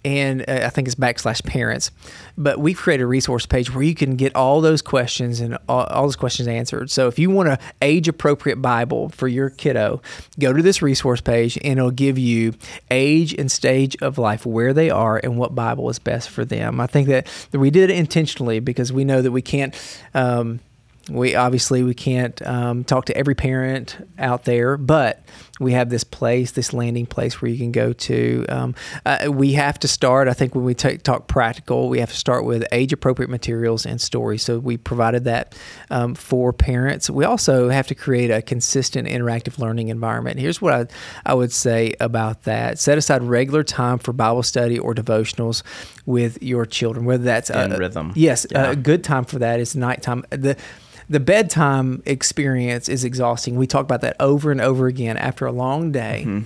and 0.05 0.43
uh, 0.49 0.61
I 0.65 0.69
think 0.71 0.89
it's 0.89 0.95
backslash 0.95 1.45
parents. 1.45 1.91
But 2.37 2.59
we've 2.59 2.77
created 2.77 3.05
a 3.05 3.07
resource 3.07 3.47
page 3.47 3.75
where 3.75 3.83
you 3.83 3.95
can 3.95 4.17
get 4.17 4.35
all 4.35 4.61
those 4.61 4.83
questions 4.83 5.41
and 5.41 5.59
all, 5.69 5.85
all 5.85 6.05
those 6.05 6.17
questions 6.17 6.49
answered. 6.49 6.91
So 6.91 7.09
if 7.09 7.19
you 7.19 7.31
want 7.31 7.49
an 7.49 7.59
age 7.83 8.09
appropriate 8.09 8.57
Bible 8.57 9.11
for 9.11 9.29
your 9.29 9.51
kiddo, 9.51 10.01
go 10.39 10.53
to 10.53 10.63
this 10.63 10.83
resource 10.83 11.21
page 11.21 11.59
and 11.63 11.79
it'll 11.79 11.91
give 11.91 12.19
you 12.19 12.55
age 12.91 13.35
and 13.35 13.51
stage 13.51 13.97
of 14.03 14.19
life, 14.19 14.47
where 14.47 14.73
they 14.73 14.91
are, 14.91 15.19
and 15.19 15.37
what 15.37 15.55
Bible 15.55 15.91
is 15.91 15.99
best 15.99 16.31
for 16.31 16.45
them. 16.45 16.81
I 16.81 16.87
think 16.87 17.09
that 17.09 17.29
we 17.53 17.71
did 17.71 17.91
it 17.91 17.97
intentionally 17.97 18.61
because 18.61 18.93
we 18.93 19.05
know 19.05 19.23
that 19.23 19.33
we 19.33 19.43
can't. 19.43 19.75
Um, 20.15 20.61
we 21.09 21.35
obviously 21.35 21.83
we 21.83 21.95
can't 21.95 22.41
um, 22.47 22.85
talk 22.85 23.07
to 23.07 23.17
every 23.17 23.35
parent 23.35 23.97
out 24.19 24.45
there, 24.45 24.77
but 24.77 25.25
we 25.61 25.73
have 25.73 25.91
this 25.91 26.05
place, 26.05 26.53
this 26.53 26.73
landing 26.73 27.05
place 27.05 27.41
where 27.41 27.51
you 27.51 27.59
can 27.59 27.71
go 27.71 27.93
to. 27.93 28.47
Um, 28.49 28.75
uh, 29.05 29.29
we 29.31 29.53
have 29.53 29.79
to 29.81 29.89
start. 29.89 30.27
I 30.27 30.33
think 30.33 30.55
when 30.55 30.65
we 30.65 30.75
take, 30.75 31.03
talk 31.03 31.29
practical, 31.29 31.91
we 31.91 32.01
have 32.01 32.11
to 32.11 32.17
start 32.17 32.47
with 32.47 32.65
age 32.73 32.95
appropriate 32.95 33.29
materials 33.29 33.85
and 33.85 34.01
stories. 34.01 34.43
So 34.43 34.59
we 34.59 34.79
provided 34.79 35.25
that 35.25 35.55
um, 35.91 36.15
for 36.15 36.53
parents. 36.55 37.11
We 37.11 37.25
also 37.25 37.69
have 37.69 37.87
to 37.89 37.95
create 37.95 38.31
a 38.31 38.41
consistent 38.41 39.07
interactive 39.07 39.59
learning 39.59 39.89
environment. 39.89 40.41
Here's 40.41 40.63
what 40.63 40.73
I, 40.73 40.87
I 41.27 41.35
would 41.35 41.53
say 41.53 41.95
about 42.01 42.45
that: 42.45 42.79
set 42.79 42.97
aside 42.97 43.23
regular 43.23 43.63
time 43.63 43.99
for 43.99 44.15
Bible 44.15 44.43
study 44.43 44.79
or 44.79 44.95
devotionals 44.95 45.63
with 46.11 46.43
your 46.43 46.67
children, 46.67 47.05
whether 47.07 47.25
that's 47.25 47.51
a, 47.51 47.77
rhythm. 47.79 48.13
Yes, 48.15 48.47
Yeah. 48.51 48.71
a 48.71 48.77
good 48.77 49.03
time 49.05 49.25
for 49.25 49.39
that 49.39 49.61
is 49.61 49.75
nighttime. 49.77 50.25
The 50.31 50.57
the 51.09 51.21
bedtime 51.21 52.03
experience 52.07 52.89
is 52.89 53.03
exhausting. 53.05 53.57
We 53.57 53.67
talk 53.67 53.83
about 53.83 54.01
that 54.03 54.15
over 54.21 54.53
and 54.53 54.61
over 54.61 54.87
again 54.87 55.17
after 55.17 55.45
a 55.45 55.51
long 55.53 55.91
day. 55.91 56.25
Mm-hmm. 56.27 56.45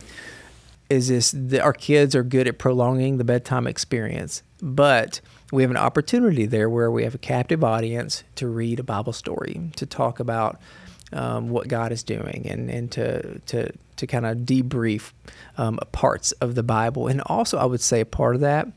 Is 0.90 1.09
this 1.09 1.33
that 1.33 1.61
our 1.61 1.73
kids 1.73 2.14
are 2.14 2.23
good 2.23 2.47
at 2.47 2.59
prolonging 2.59 3.16
the 3.18 3.25
bedtime 3.25 3.66
experience, 3.66 4.42
but 4.62 5.21
we 5.50 5.62
have 5.62 5.71
an 5.71 5.76
opportunity 5.78 6.47
there 6.47 6.68
where 6.68 6.90
we 6.90 7.04
have 7.04 7.14
a 7.14 7.18
captive 7.18 7.64
audience 7.64 8.23
to 8.37 8.47
read 8.49 8.78
a 8.80 8.83
Bible 8.83 9.12
story, 9.12 9.71
to 9.76 9.87
talk 9.87 10.21
about 10.21 10.61
um, 11.12 11.49
what 11.49 11.68
God 11.68 11.90
is 11.92 12.02
doing, 12.02 12.47
and 12.49 12.71
and 12.71 12.90
to 12.92 13.38
to 13.40 13.71
to 13.97 14.06
kind 14.06 14.26
of 14.26 14.38
debrief 14.38 15.12
um, 15.56 15.78
parts 15.92 16.33
of 16.33 16.54
the 16.54 16.62
Bible, 16.62 17.06
and 17.09 17.21
also 17.26 17.56
I 17.59 17.64
would 17.64 17.80
say 17.80 18.00
a 18.00 18.06
part 18.06 18.35
of 18.35 18.40
that. 18.42 18.68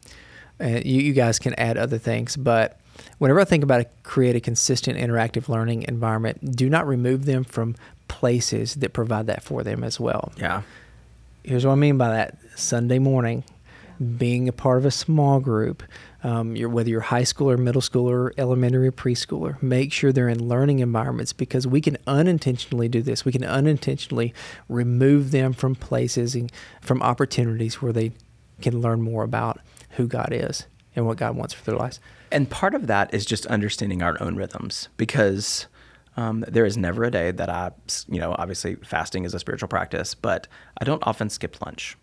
And 0.59 0.85
you, 0.85 1.01
you 1.01 1.13
guys 1.13 1.39
can 1.39 1.53
add 1.55 1.77
other 1.77 1.97
things, 1.97 2.35
but 2.35 2.79
whenever 3.17 3.39
I 3.39 3.45
think 3.45 3.63
about 3.63 3.81
it, 3.81 3.91
create 4.03 4.35
a 4.35 4.39
consistent 4.39 4.97
interactive 4.97 5.49
learning 5.49 5.83
environment, 5.83 6.55
do 6.55 6.69
not 6.69 6.87
remove 6.87 7.25
them 7.25 7.43
from 7.43 7.75
places 8.07 8.75
that 8.75 8.93
provide 8.93 9.27
that 9.27 9.43
for 9.43 9.63
them 9.63 9.83
as 9.83 9.99
well. 9.99 10.31
Yeah. 10.37 10.63
Here's 11.43 11.65
what 11.65 11.73
I 11.73 11.75
mean 11.75 11.97
by 11.97 12.09
that 12.09 12.37
Sunday 12.55 12.99
morning, 12.99 13.43
being 14.17 14.47
a 14.47 14.53
part 14.53 14.77
of 14.77 14.85
a 14.85 14.91
small 14.91 15.39
group, 15.39 15.83
um, 16.23 16.55
you're, 16.55 16.69
whether 16.69 16.89
you're 16.89 17.01
high 17.01 17.23
school 17.23 17.49
or 17.49 17.57
middle 17.57 17.81
school 17.81 18.09
or 18.09 18.33
elementary 18.37 18.87
or 18.87 18.91
preschooler, 18.91 19.61
make 19.61 19.93
sure 19.93 20.11
they're 20.11 20.29
in 20.29 20.47
learning 20.47 20.79
environments 20.79 21.33
because 21.33 21.65
we 21.65 21.81
can 21.81 21.97
unintentionally 22.05 22.89
do 22.89 23.01
this. 23.01 23.23
We 23.23 23.31
can 23.31 23.43
unintentionally 23.43 24.33
remove 24.67 25.31
them 25.31 25.53
from 25.53 25.75
places 25.75 26.35
and 26.35 26.51
from 26.81 27.01
opportunities 27.01 27.81
where 27.81 27.93
they 27.93 28.11
can 28.61 28.81
learn 28.81 29.01
more 29.01 29.23
about 29.23 29.59
who 29.97 30.07
God 30.07 30.29
is 30.31 30.67
and 30.95 31.05
what 31.05 31.17
God 31.17 31.35
wants 31.35 31.53
for 31.53 31.63
their 31.63 31.75
lives. 31.75 31.99
And 32.31 32.49
part 32.49 32.73
of 32.73 32.87
that 32.87 33.13
is 33.13 33.25
just 33.25 33.45
understanding 33.47 34.01
our 34.01 34.21
own 34.21 34.35
rhythms 34.35 34.89
because 34.97 35.67
um, 36.15 36.43
there 36.47 36.65
is 36.65 36.77
never 36.77 37.03
a 37.03 37.11
day 37.11 37.31
that 37.31 37.49
I, 37.49 37.71
you 38.07 38.19
know, 38.19 38.35
obviously 38.37 38.75
fasting 38.75 39.23
is 39.23 39.33
a 39.33 39.39
spiritual 39.39 39.67
practice, 39.67 40.15
but 40.15 40.47
I 40.79 40.85
don't 40.85 41.05
often 41.05 41.29
skip 41.29 41.63
lunch. 41.63 41.95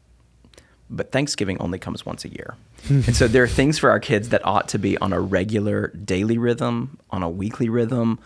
But 0.88 1.10
Thanksgiving 1.10 1.58
only 1.60 1.78
comes 1.78 2.06
once 2.06 2.24
a 2.24 2.28
year. 2.28 2.54
and 2.88 3.16
so 3.16 3.26
there 3.26 3.42
are 3.42 3.48
things 3.48 3.78
for 3.78 3.90
our 3.90 3.98
kids 3.98 4.28
that 4.28 4.46
ought 4.46 4.68
to 4.68 4.78
be 4.78 4.96
on 4.98 5.12
a 5.12 5.20
regular 5.20 5.88
daily 5.88 6.38
rhythm, 6.38 6.98
on 7.10 7.22
a 7.22 7.28
weekly 7.28 7.68
rhythm, 7.68 8.18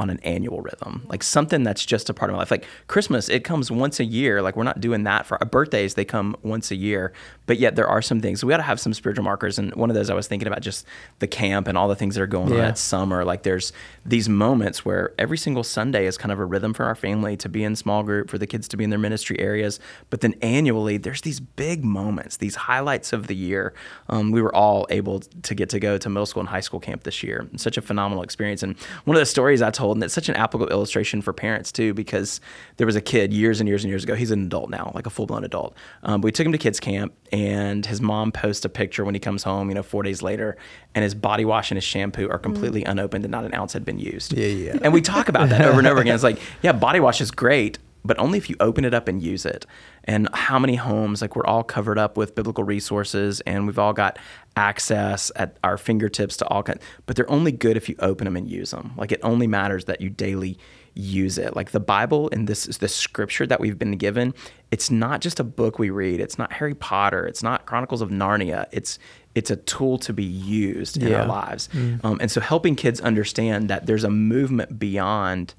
on 0.00 0.10
an 0.10 0.18
annual 0.20 0.62
rhythm, 0.62 1.04
like 1.08 1.22
something 1.22 1.62
that's 1.62 1.84
just 1.84 2.08
a 2.08 2.14
part 2.14 2.30
of 2.30 2.34
my 2.34 2.38
life. 2.38 2.50
Like 2.50 2.66
Christmas, 2.86 3.28
it 3.28 3.44
comes 3.44 3.70
once 3.70 4.00
a 4.00 4.04
year. 4.04 4.40
Like 4.40 4.56
we're 4.56 4.64
not 4.64 4.80
doing 4.80 5.04
that 5.04 5.26
for 5.26 5.38
our 5.40 5.46
birthdays; 5.46 5.94
they 5.94 6.04
come 6.04 6.36
once 6.42 6.70
a 6.70 6.76
year. 6.76 7.12
But 7.46 7.58
yet 7.58 7.76
there 7.76 7.88
are 7.88 8.00
some 8.00 8.20
things 8.20 8.44
we 8.44 8.50
got 8.50 8.58
to 8.58 8.62
have 8.62 8.80
some 8.80 8.94
spiritual 8.94 9.24
markers. 9.24 9.58
And 9.58 9.74
one 9.74 9.90
of 9.90 9.94
those 9.94 10.08
I 10.08 10.14
was 10.14 10.26
thinking 10.26 10.48
about 10.48 10.62
just 10.62 10.86
the 11.18 11.26
camp 11.26 11.68
and 11.68 11.76
all 11.76 11.88
the 11.88 11.96
things 11.96 12.14
that 12.14 12.22
are 12.22 12.26
going 12.26 12.52
on 12.52 12.58
that 12.58 12.78
summer. 12.78 13.24
Like 13.24 13.42
there's 13.42 13.72
these 14.06 14.28
moments 14.28 14.84
where 14.84 15.12
every 15.18 15.36
single 15.36 15.64
Sunday 15.64 16.06
is 16.06 16.16
kind 16.16 16.32
of 16.32 16.38
a 16.38 16.44
rhythm 16.44 16.72
for 16.72 16.84
our 16.84 16.94
family 16.94 17.36
to 17.38 17.48
be 17.48 17.62
in 17.64 17.76
small 17.76 18.02
group, 18.02 18.30
for 18.30 18.38
the 18.38 18.46
kids 18.46 18.68
to 18.68 18.76
be 18.76 18.84
in 18.84 18.90
their 18.90 18.98
ministry 18.98 19.38
areas. 19.38 19.80
But 20.08 20.20
then 20.20 20.34
annually, 20.42 20.96
there's 20.96 21.22
these 21.22 21.40
big 21.40 21.84
moments, 21.84 22.38
these 22.38 22.54
highlights 22.54 23.12
of 23.12 23.26
the 23.26 23.36
year. 23.36 23.74
Um, 24.08 24.30
we 24.30 24.40
were 24.40 24.54
all 24.54 24.86
able 24.88 25.20
to 25.20 25.54
get 25.54 25.68
to 25.70 25.80
go 25.80 25.98
to 25.98 26.08
middle 26.08 26.26
school 26.26 26.40
and 26.40 26.48
high 26.48 26.60
school 26.60 26.80
camp 26.80 27.02
this 27.02 27.22
year. 27.22 27.48
Such 27.56 27.76
a 27.76 27.82
phenomenal 27.82 28.22
experience. 28.22 28.62
And 28.62 28.78
one 29.04 29.16
of 29.16 29.20
the 29.20 29.26
stories 29.26 29.60
I 29.60 29.70
told, 29.70 29.89
and 29.96 30.04
it's 30.04 30.14
such 30.14 30.28
an 30.28 30.36
applicable 30.36 30.72
illustration 30.72 31.22
for 31.22 31.32
parents 31.32 31.72
too, 31.72 31.94
because 31.94 32.40
there 32.76 32.86
was 32.86 32.96
a 32.96 33.00
kid 33.00 33.32
years 33.32 33.60
and 33.60 33.68
years 33.68 33.84
and 33.84 33.90
years 33.90 34.04
ago. 34.04 34.14
He's 34.14 34.30
an 34.30 34.44
adult 34.44 34.70
now, 34.70 34.92
like 34.94 35.06
a 35.06 35.10
full 35.10 35.26
blown 35.26 35.44
adult. 35.44 35.76
Um, 36.02 36.20
we 36.20 36.32
took 36.32 36.46
him 36.46 36.52
to 36.52 36.58
kids 36.58 36.80
camp, 36.80 37.12
and 37.32 37.84
his 37.86 38.00
mom 38.00 38.32
posts 38.32 38.64
a 38.64 38.68
picture 38.68 39.04
when 39.04 39.14
he 39.14 39.20
comes 39.20 39.42
home, 39.42 39.68
you 39.68 39.74
know, 39.74 39.82
four 39.82 40.02
days 40.02 40.22
later, 40.22 40.56
and 40.94 41.02
his 41.02 41.14
body 41.14 41.44
wash 41.44 41.70
and 41.70 41.76
his 41.76 41.84
shampoo 41.84 42.28
are 42.28 42.38
completely 42.38 42.84
unopened 42.84 43.24
and 43.24 43.32
not 43.32 43.44
an 43.44 43.54
ounce 43.54 43.72
had 43.72 43.84
been 43.84 43.98
used. 43.98 44.32
Yeah, 44.32 44.46
yeah. 44.46 44.78
And 44.82 44.92
we 44.92 45.00
talk 45.00 45.28
about 45.28 45.48
that 45.50 45.62
over 45.62 45.78
and 45.78 45.86
over 45.86 46.00
again. 46.00 46.14
It's 46.14 46.24
like, 46.24 46.40
yeah, 46.62 46.72
body 46.72 47.00
wash 47.00 47.20
is 47.20 47.30
great, 47.30 47.78
but 48.04 48.18
only 48.18 48.38
if 48.38 48.48
you 48.48 48.56
open 48.60 48.84
it 48.84 48.94
up 48.94 49.08
and 49.08 49.22
use 49.22 49.44
it. 49.44 49.66
And 50.04 50.28
how 50.32 50.58
many 50.58 50.76
homes, 50.76 51.20
like 51.22 51.36
we're 51.36 51.44
all 51.46 51.62
covered 51.62 51.98
up 51.98 52.16
with 52.16 52.34
biblical 52.34 52.64
resources 52.64 53.40
and 53.42 53.66
we've 53.66 53.78
all 53.78 53.92
got 53.92 54.18
access 54.56 55.30
at 55.36 55.56
our 55.62 55.76
fingertips 55.76 56.36
to 56.38 56.46
all 56.48 56.62
kinds, 56.62 56.82
but 57.06 57.16
they're 57.16 57.30
only 57.30 57.52
good 57.52 57.76
if 57.76 57.88
you 57.88 57.94
open 57.98 58.24
them 58.24 58.36
and 58.36 58.48
use 58.48 58.70
them. 58.70 58.92
Like 58.96 59.12
it 59.12 59.20
only 59.22 59.46
matters 59.46 59.84
that 59.84 60.00
you 60.00 60.08
daily 60.10 60.58
use 60.94 61.38
it. 61.38 61.54
Like 61.54 61.70
the 61.70 61.80
Bible 61.80 62.28
and 62.32 62.48
this 62.48 62.66
is 62.66 62.78
the 62.78 62.88
scripture 62.88 63.46
that 63.46 63.60
we've 63.60 63.78
been 63.78 63.96
given. 63.96 64.34
It's 64.70 64.90
not 64.90 65.20
just 65.20 65.38
a 65.38 65.44
book 65.44 65.78
we 65.78 65.90
read. 65.90 66.20
It's 66.20 66.38
not 66.38 66.52
Harry 66.54 66.74
Potter. 66.74 67.26
It's 67.26 67.42
not 67.42 67.66
Chronicles 67.66 68.00
of 68.00 68.10
Narnia. 68.10 68.66
It's 68.72 68.98
it's 69.36 69.50
a 69.50 69.56
tool 69.56 69.96
to 69.98 70.12
be 70.12 70.24
used 70.24 70.96
in 71.00 71.06
Yeah. 71.08 71.20
our 71.20 71.26
lives. 71.26 71.68
Um, 72.02 72.18
and 72.20 72.28
so 72.30 72.40
helping 72.40 72.74
kids 72.74 73.00
understand 73.00 73.70
that 73.70 73.86
there's 73.86 74.02
a 74.02 74.10
movement 74.10 74.78
beyond 74.80 75.54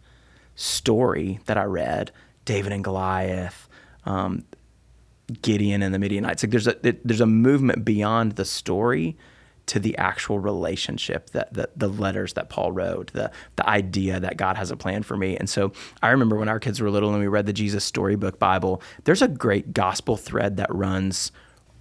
story 0.56 1.40
that 1.46 1.58
I 1.58 1.64
read, 1.64 2.12
David 2.46 2.74
and 2.74 2.84
Goliath, 2.84 3.70
um, 4.06 4.44
Gideon 5.42 5.82
and 5.82 5.94
the 5.94 6.00
Midianites. 6.00 6.44
Like 6.44 6.52
there's 6.52 6.68
a 6.68 6.88
it, 6.88 7.06
there's 7.06 7.22
a 7.22 7.26
movement 7.26 7.86
beyond 7.86 8.34
the 8.34 8.46
story 8.46 9.18
to 9.68 9.80
the 9.80 9.98
actual 9.98 10.40
relationship 10.40 11.30
that 11.30 11.54
the, 11.54 11.70
the 11.76 11.88
letters 11.88 12.34
that 12.34 12.50
Paul 12.50 12.72
wrote, 12.72 13.14
the 13.14 13.32
the 13.56 13.70
idea 13.70 14.20
that 14.20 14.38
God 14.38 14.58
has 14.58 14.72
a 14.72 14.76
plan 14.76 15.04
for 15.04 15.16
me. 15.16 15.38
And 15.38 15.50
so 15.50 15.72
I 16.02 16.10
remember 16.10 16.36
when 16.36 16.50
our 16.50 16.60
kids 16.60 16.82
were 16.82 16.90
little 16.90 17.12
and 17.12 17.20
we 17.20 17.28
read 17.28 17.46
the 17.46 17.54
Jesus 17.54 17.86
Storybook 17.86 18.40
Bible, 18.40 18.82
there's 19.06 19.22
a 19.22 19.28
great 19.28 19.74
gospel 19.74 20.18
thread 20.18 20.58
that 20.58 20.74
runs 20.74 21.32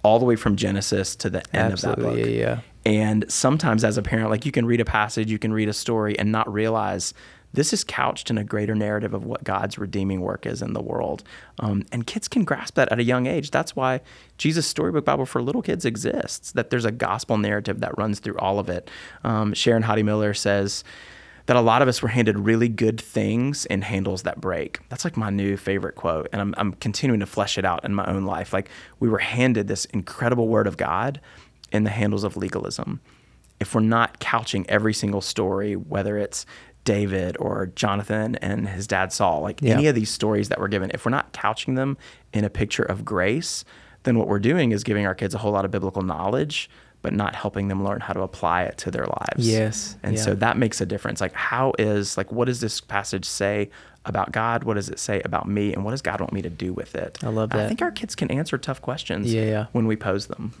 all 0.03 0.19
the 0.19 0.25
way 0.25 0.35
from 0.35 0.55
Genesis 0.55 1.15
to 1.17 1.29
the 1.29 1.43
end 1.55 1.73
of 1.73 1.81
that 1.81 1.97
book. 1.97 2.07
Absolutely, 2.07 2.39
yeah, 2.39 2.61
And 2.85 3.29
sometimes 3.31 3.83
as 3.83 3.97
a 3.97 4.01
parent, 4.01 4.29
like 4.29 4.45
you 4.45 4.51
can 4.51 4.65
read 4.65 4.79
a 4.79 4.85
passage, 4.85 5.29
you 5.29 5.37
can 5.37 5.53
read 5.53 5.69
a 5.69 5.73
story 5.73 6.17
and 6.17 6.31
not 6.31 6.51
realize 6.51 7.13
this 7.53 7.73
is 7.73 7.83
couched 7.83 8.29
in 8.29 8.37
a 8.37 8.43
greater 8.43 8.75
narrative 8.75 9.13
of 9.13 9.25
what 9.25 9.43
God's 9.43 9.77
redeeming 9.77 10.21
work 10.21 10.45
is 10.45 10.61
in 10.61 10.73
the 10.73 10.81
world. 10.81 11.23
Um, 11.59 11.83
and 11.91 12.07
kids 12.07 12.27
can 12.27 12.43
grasp 12.43 12.75
that 12.75 12.91
at 12.91 12.99
a 12.99 13.03
young 13.03 13.27
age. 13.27 13.51
That's 13.51 13.75
why 13.75 14.01
Jesus' 14.37 14.67
Storybook 14.67 15.05
Bible 15.05 15.25
for 15.25 15.41
little 15.41 15.61
kids 15.61 15.85
exists, 15.85 16.51
that 16.53 16.69
there's 16.69 16.85
a 16.85 16.91
gospel 16.91 17.37
narrative 17.37 17.79
that 17.81 17.97
runs 17.97 18.19
through 18.19 18.37
all 18.37 18.59
of 18.59 18.69
it. 18.69 18.89
Um, 19.23 19.53
Sharon 19.53 19.83
Hodde 19.83 20.05
Miller 20.05 20.33
says, 20.33 20.83
that 21.47 21.55
a 21.55 21.61
lot 21.61 21.81
of 21.81 21.87
us 21.87 22.01
were 22.01 22.07
handed 22.07 22.39
really 22.39 22.69
good 22.69 23.01
things 23.01 23.65
in 23.65 23.81
handles 23.81 24.23
that 24.23 24.39
break. 24.39 24.79
That's 24.89 25.03
like 25.03 25.17
my 25.17 25.29
new 25.29 25.57
favorite 25.57 25.95
quote. 25.95 26.29
And 26.31 26.41
I'm, 26.41 26.53
I'm 26.57 26.73
continuing 26.73 27.19
to 27.19 27.25
flesh 27.25 27.57
it 27.57 27.65
out 27.65 27.83
in 27.83 27.93
my 27.93 28.05
own 28.05 28.25
life. 28.25 28.53
Like 28.53 28.69
we 28.99 29.09
were 29.09 29.17
handed 29.17 29.67
this 29.67 29.85
incredible 29.85 30.47
word 30.47 30.67
of 30.67 30.77
God 30.77 31.19
in 31.71 31.83
the 31.83 31.89
handles 31.89 32.23
of 32.23 32.37
legalism. 32.37 33.01
If 33.59 33.75
we're 33.75 33.81
not 33.81 34.19
couching 34.19 34.65
every 34.69 34.93
single 34.93 35.21
story, 35.21 35.75
whether 35.75 36.17
it's 36.17 36.45
David 36.83 37.37
or 37.39 37.67
Jonathan 37.75 38.35
and 38.37 38.67
his 38.67 38.87
dad 38.87 39.13
Saul, 39.13 39.41
like 39.41 39.61
Yeah. 39.61 39.73
any 39.75 39.87
of 39.87 39.95
these 39.95 40.09
stories 40.09 40.49
that 40.49 40.59
we're 40.59 40.67
given, 40.67 40.91
if 40.93 41.05
we're 41.05 41.11
not 41.11 41.31
couching 41.33 41.75
them 41.75 41.97
in 42.33 42.43
a 42.43 42.49
picture 42.49 42.83
of 42.83 43.05
grace, 43.05 43.63
then 44.03 44.17
what 44.17 44.27
we're 44.27 44.39
doing 44.39 44.71
is 44.71 44.83
giving 44.83 45.05
our 45.05 45.13
kids 45.15 45.33
a 45.35 45.37
whole 45.37 45.51
lot 45.51 45.63
of 45.65 45.71
biblical 45.71 46.01
knowledge, 46.01 46.69
but 47.03 47.13
not 47.13 47.35
helping 47.35 47.67
them 47.67 47.83
learn 47.83 47.99
how 47.99 48.13
to 48.13 48.21
apply 48.21 48.63
it 48.63 48.77
to 48.79 48.91
their 48.91 49.05
lives. 49.05 49.47
Yes, 49.47 49.95
And 50.03 50.15
yeah. 50.15 50.21
so 50.21 50.33
that 50.35 50.57
makes 50.57 50.81
a 50.81 50.85
difference. 50.85 51.21
Like, 51.21 51.33
how 51.33 51.73
is, 51.79 52.17
like, 52.17 52.31
what 52.31 52.45
does 52.45 52.61
this 52.61 52.79
passage 52.81 53.25
say 53.25 53.69
about 54.05 54.31
God? 54.31 54.63
What 54.63 54.75
does 54.75 54.89
it 54.89 54.97
say 54.99 55.21
about 55.23 55.47
me? 55.47 55.73
And 55.73 55.83
what 55.83 55.91
does 55.91 56.01
God 56.01 56.19
want 56.19 56.33
me 56.33 56.41
to 56.43 56.49
do 56.49 56.73
with 56.73 56.95
it? 56.95 57.19
I 57.23 57.27
love 57.29 57.51
that. 57.51 57.59
I 57.59 57.67
think 57.67 57.81
our 57.81 57.91
kids 57.91 58.15
can 58.15 58.29
answer 58.31 58.57
tough 58.57 58.81
questions 58.81 59.31
Yeah, 59.33 59.43
yeah. 59.45 59.65
when 59.71 59.85
we 59.87 59.95
pose 59.95 60.27
them. 60.27 60.53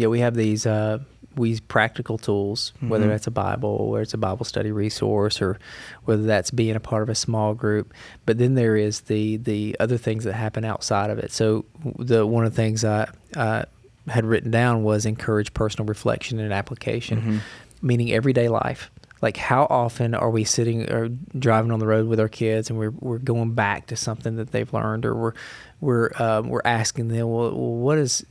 Yeah, 0.00 0.06
we 0.06 0.20
have 0.20 0.34
these 0.34 0.64
uh, 0.64 0.98
we 1.36 1.50
use 1.50 1.60
practical 1.60 2.16
tools, 2.16 2.72
whether 2.80 3.06
that's 3.06 3.26
a 3.26 3.30
Bible 3.30 3.68
or 3.68 4.00
it's 4.00 4.14
a 4.14 4.18
Bible 4.18 4.46
study 4.46 4.72
resource, 4.72 5.42
or 5.42 5.58
whether 6.06 6.22
that's 6.22 6.50
being 6.50 6.74
a 6.74 6.80
part 6.80 7.02
of 7.02 7.10
a 7.10 7.14
small 7.14 7.52
group. 7.54 7.92
But 8.24 8.38
then 8.38 8.54
there 8.54 8.76
is 8.76 9.02
the 9.02 9.36
the 9.36 9.76
other 9.78 9.98
things 9.98 10.24
that 10.24 10.32
happen 10.32 10.64
outside 10.64 11.10
of 11.10 11.18
it. 11.18 11.32
So 11.32 11.66
the 11.98 12.26
one 12.26 12.46
of 12.46 12.52
the 12.52 12.56
things 12.56 12.82
I, 12.82 13.08
I 13.36 13.64
had 14.08 14.24
written 14.24 14.50
down 14.50 14.84
was 14.84 15.04
encourage 15.04 15.52
personal 15.52 15.84
reflection 15.86 16.38
and 16.40 16.50
application, 16.50 17.42
meaning 17.82 18.10
everyday 18.10 18.48
life. 18.48 18.90
Like 19.22 19.36
how 19.36 19.66
often 19.68 20.14
are 20.14 20.30
we 20.30 20.44
sitting 20.44 20.90
or 20.90 21.08
driving 21.38 21.72
on 21.72 21.78
the 21.78 21.86
road 21.86 22.06
with 22.06 22.18
our 22.20 22.28
kids 22.28 22.70
and 22.70 22.78
we're 22.78 22.90
we're 22.90 23.18
going 23.18 23.54
back 23.54 23.86
to 23.88 23.96
something 23.96 24.36
that 24.36 24.52
they've 24.52 24.72
learned 24.72 25.04
or 25.04 25.14
we're 25.14 25.32
we're 25.80 26.10
um, 26.18 26.48
we're 26.48 26.62
asking 26.64 27.08
them 27.08 27.30
well, 27.30 27.52
what 27.52 27.98
is 27.98 28.24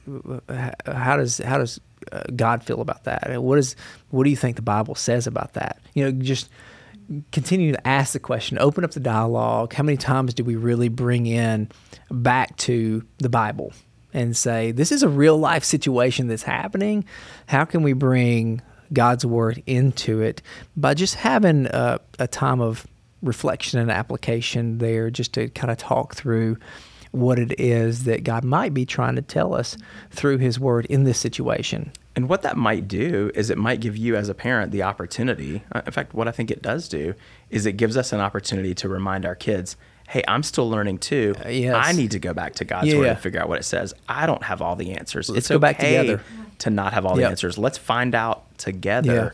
how 0.87 1.17
does 1.17 1.37
how 1.39 1.57
does 1.57 1.79
uh, 2.11 2.23
God 2.35 2.63
feel 2.63 2.81
about 2.81 3.03
that? 3.03 3.29
And 3.29 3.43
what 3.43 3.59
is 3.59 3.75
what 4.09 4.23
do 4.23 4.29
you 4.29 4.35
think 4.35 4.55
the 4.55 4.61
Bible 4.61 4.95
says 4.95 5.27
about 5.27 5.53
that? 5.53 5.79
You 5.93 6.05
know 6.05 6.11
just 6.11 6.49
continue 7.31 7.71
to 7.71 7.87
ask 7.87 8.13
the 8.13 8.19
question 8.19 8.57
open 8.59 8.83
up 8.83 8.91
the 8.91 8.99
dialogue. 8.99 9.73
How 9.73 9.83
many 9.83 9.97
times 9.97 10.33
do 10.33 10.43
we 10.43 10.55
really 10.55 10.89
bring 10.89 11.27
in 11.27 11.69
back 12.09 12.57
to 12.57 13.05
the 13.19 13.29
Bible 13.29 13.73
and 14.13 14.35
say 14.35 14.71
this 14.71 14.91
is 14.91 15.03
a 15.03 15.09
real 15.09 15.37
life 15.37 15.63
situation 15.63 16.27
that's 16.27 16.43
happening. 16.43 17.05
How 17.47 17.65
can 17.65 17.83
we 17.83 17.93
bring 17.93 18.61
God's 18.93 19.25
word 19.25 19.61
into 19.65 20.21
it 20.21 20.41
by 20.75 20.93
just 20.93 21.15
having 21.15 21.67
a, 21.67 21.99
a 22.17 22.27
time 22.27 22.61
of 22.61 22.87
reflection 23.21 23.79
and 23.79 23.91
application 23.91 24.77
there, 24.77 25.09
just 25.09 25.33
to 25.33 25.49
kind 25.49 25.71
of 25.71 25.77
talk 25.77 26.15
through 26.15 26.57
what 27.11 27.39
it 27.39 27.59
is 27.59 28.03
that 28.03 28.23
God 28.23 28.43
might 28.43 28.73
be 28.73 28.85
trying 28.85 29.15
to 29.15 29.21
tell 29.21 29.53
us 29.55 29.75
through 30.11 30.37
His 30.37 30.59
word 30.59 30.85
in 30.85 31.03
this 31.05 31.19
situation. 31.19 31.91
And 32.15 32.29
what 32.29 32.41
that 32.43 32.55
might 32.57 32.87
do 32.87 33.31
is 33.33 33.49
it 33.49 33.57
might 33.57 33.79
give 33.79 33.97
you 33.97 34.15
as 34.15 34.29
a 34.29 34.33
parent 34.33 34.71
the 34.71 34.83
opportunity. 34.83 35.63
uh, 35.71 35.81
In 35.85 35.91
fact, 35.91 36.13
what 36.13 36.27
I 36.27 36.31
think 36.31 36.51
it 36.51 36.61
does 36.61 36.87
do 36.87 37.13
is 37.49 37.65
it 37.65 37.73
gives 37.73 37.97
us 37.97 38.13
an 38.13 38.19
opportunity 38.19 38.75
to 38.75 38.89
remind 38.89 39.25
our 39.25 39.35
kids, 39.35 39.75
hey, 40.09 40.23
I'm 40.27 40.43
still 40.43 40.69
learning 40.69 40.99
too. 40.99 41.35
Uh, 41.43 41.49
yes. 41.49 41.75
I 41.77 41.93
need 41.93 42.11
to 42.11 42.19
go 42.19 42.33
back 42.33 42.55
to 42.55 42.65
God's 42.65 42.87
Yeah, 42.89 42.97
word 42.97 43.07
and 43.07 43.19
figure 43.19 43.39
out 43.41 43.47
what 43.49 43.59
it 43.59 43.63
says. 43.63 43.93
I 44.07 44.25
don't 44.25 44.43
have 44.43 44.61
all 44.61 44.75
the 44.75 44.91
answers. 44.91 45.29
Let's 45.29 45.39
it's 45.39 45.47
go 45.49 45.59
back 45.59 45.77
together. 45.79 46.21
To 46.59 46.69
not 46.69 46.93
have 46.93 47.05
all 47.05 47.15
the 47.15 47.21
Yep. 47.21 47.31
answers. 47.31 47.57
Let's 47.57 47.77
find 47.77 48.13
out 48.13 48.43
together 48.57 49.13
Yeah. 49.13 49.29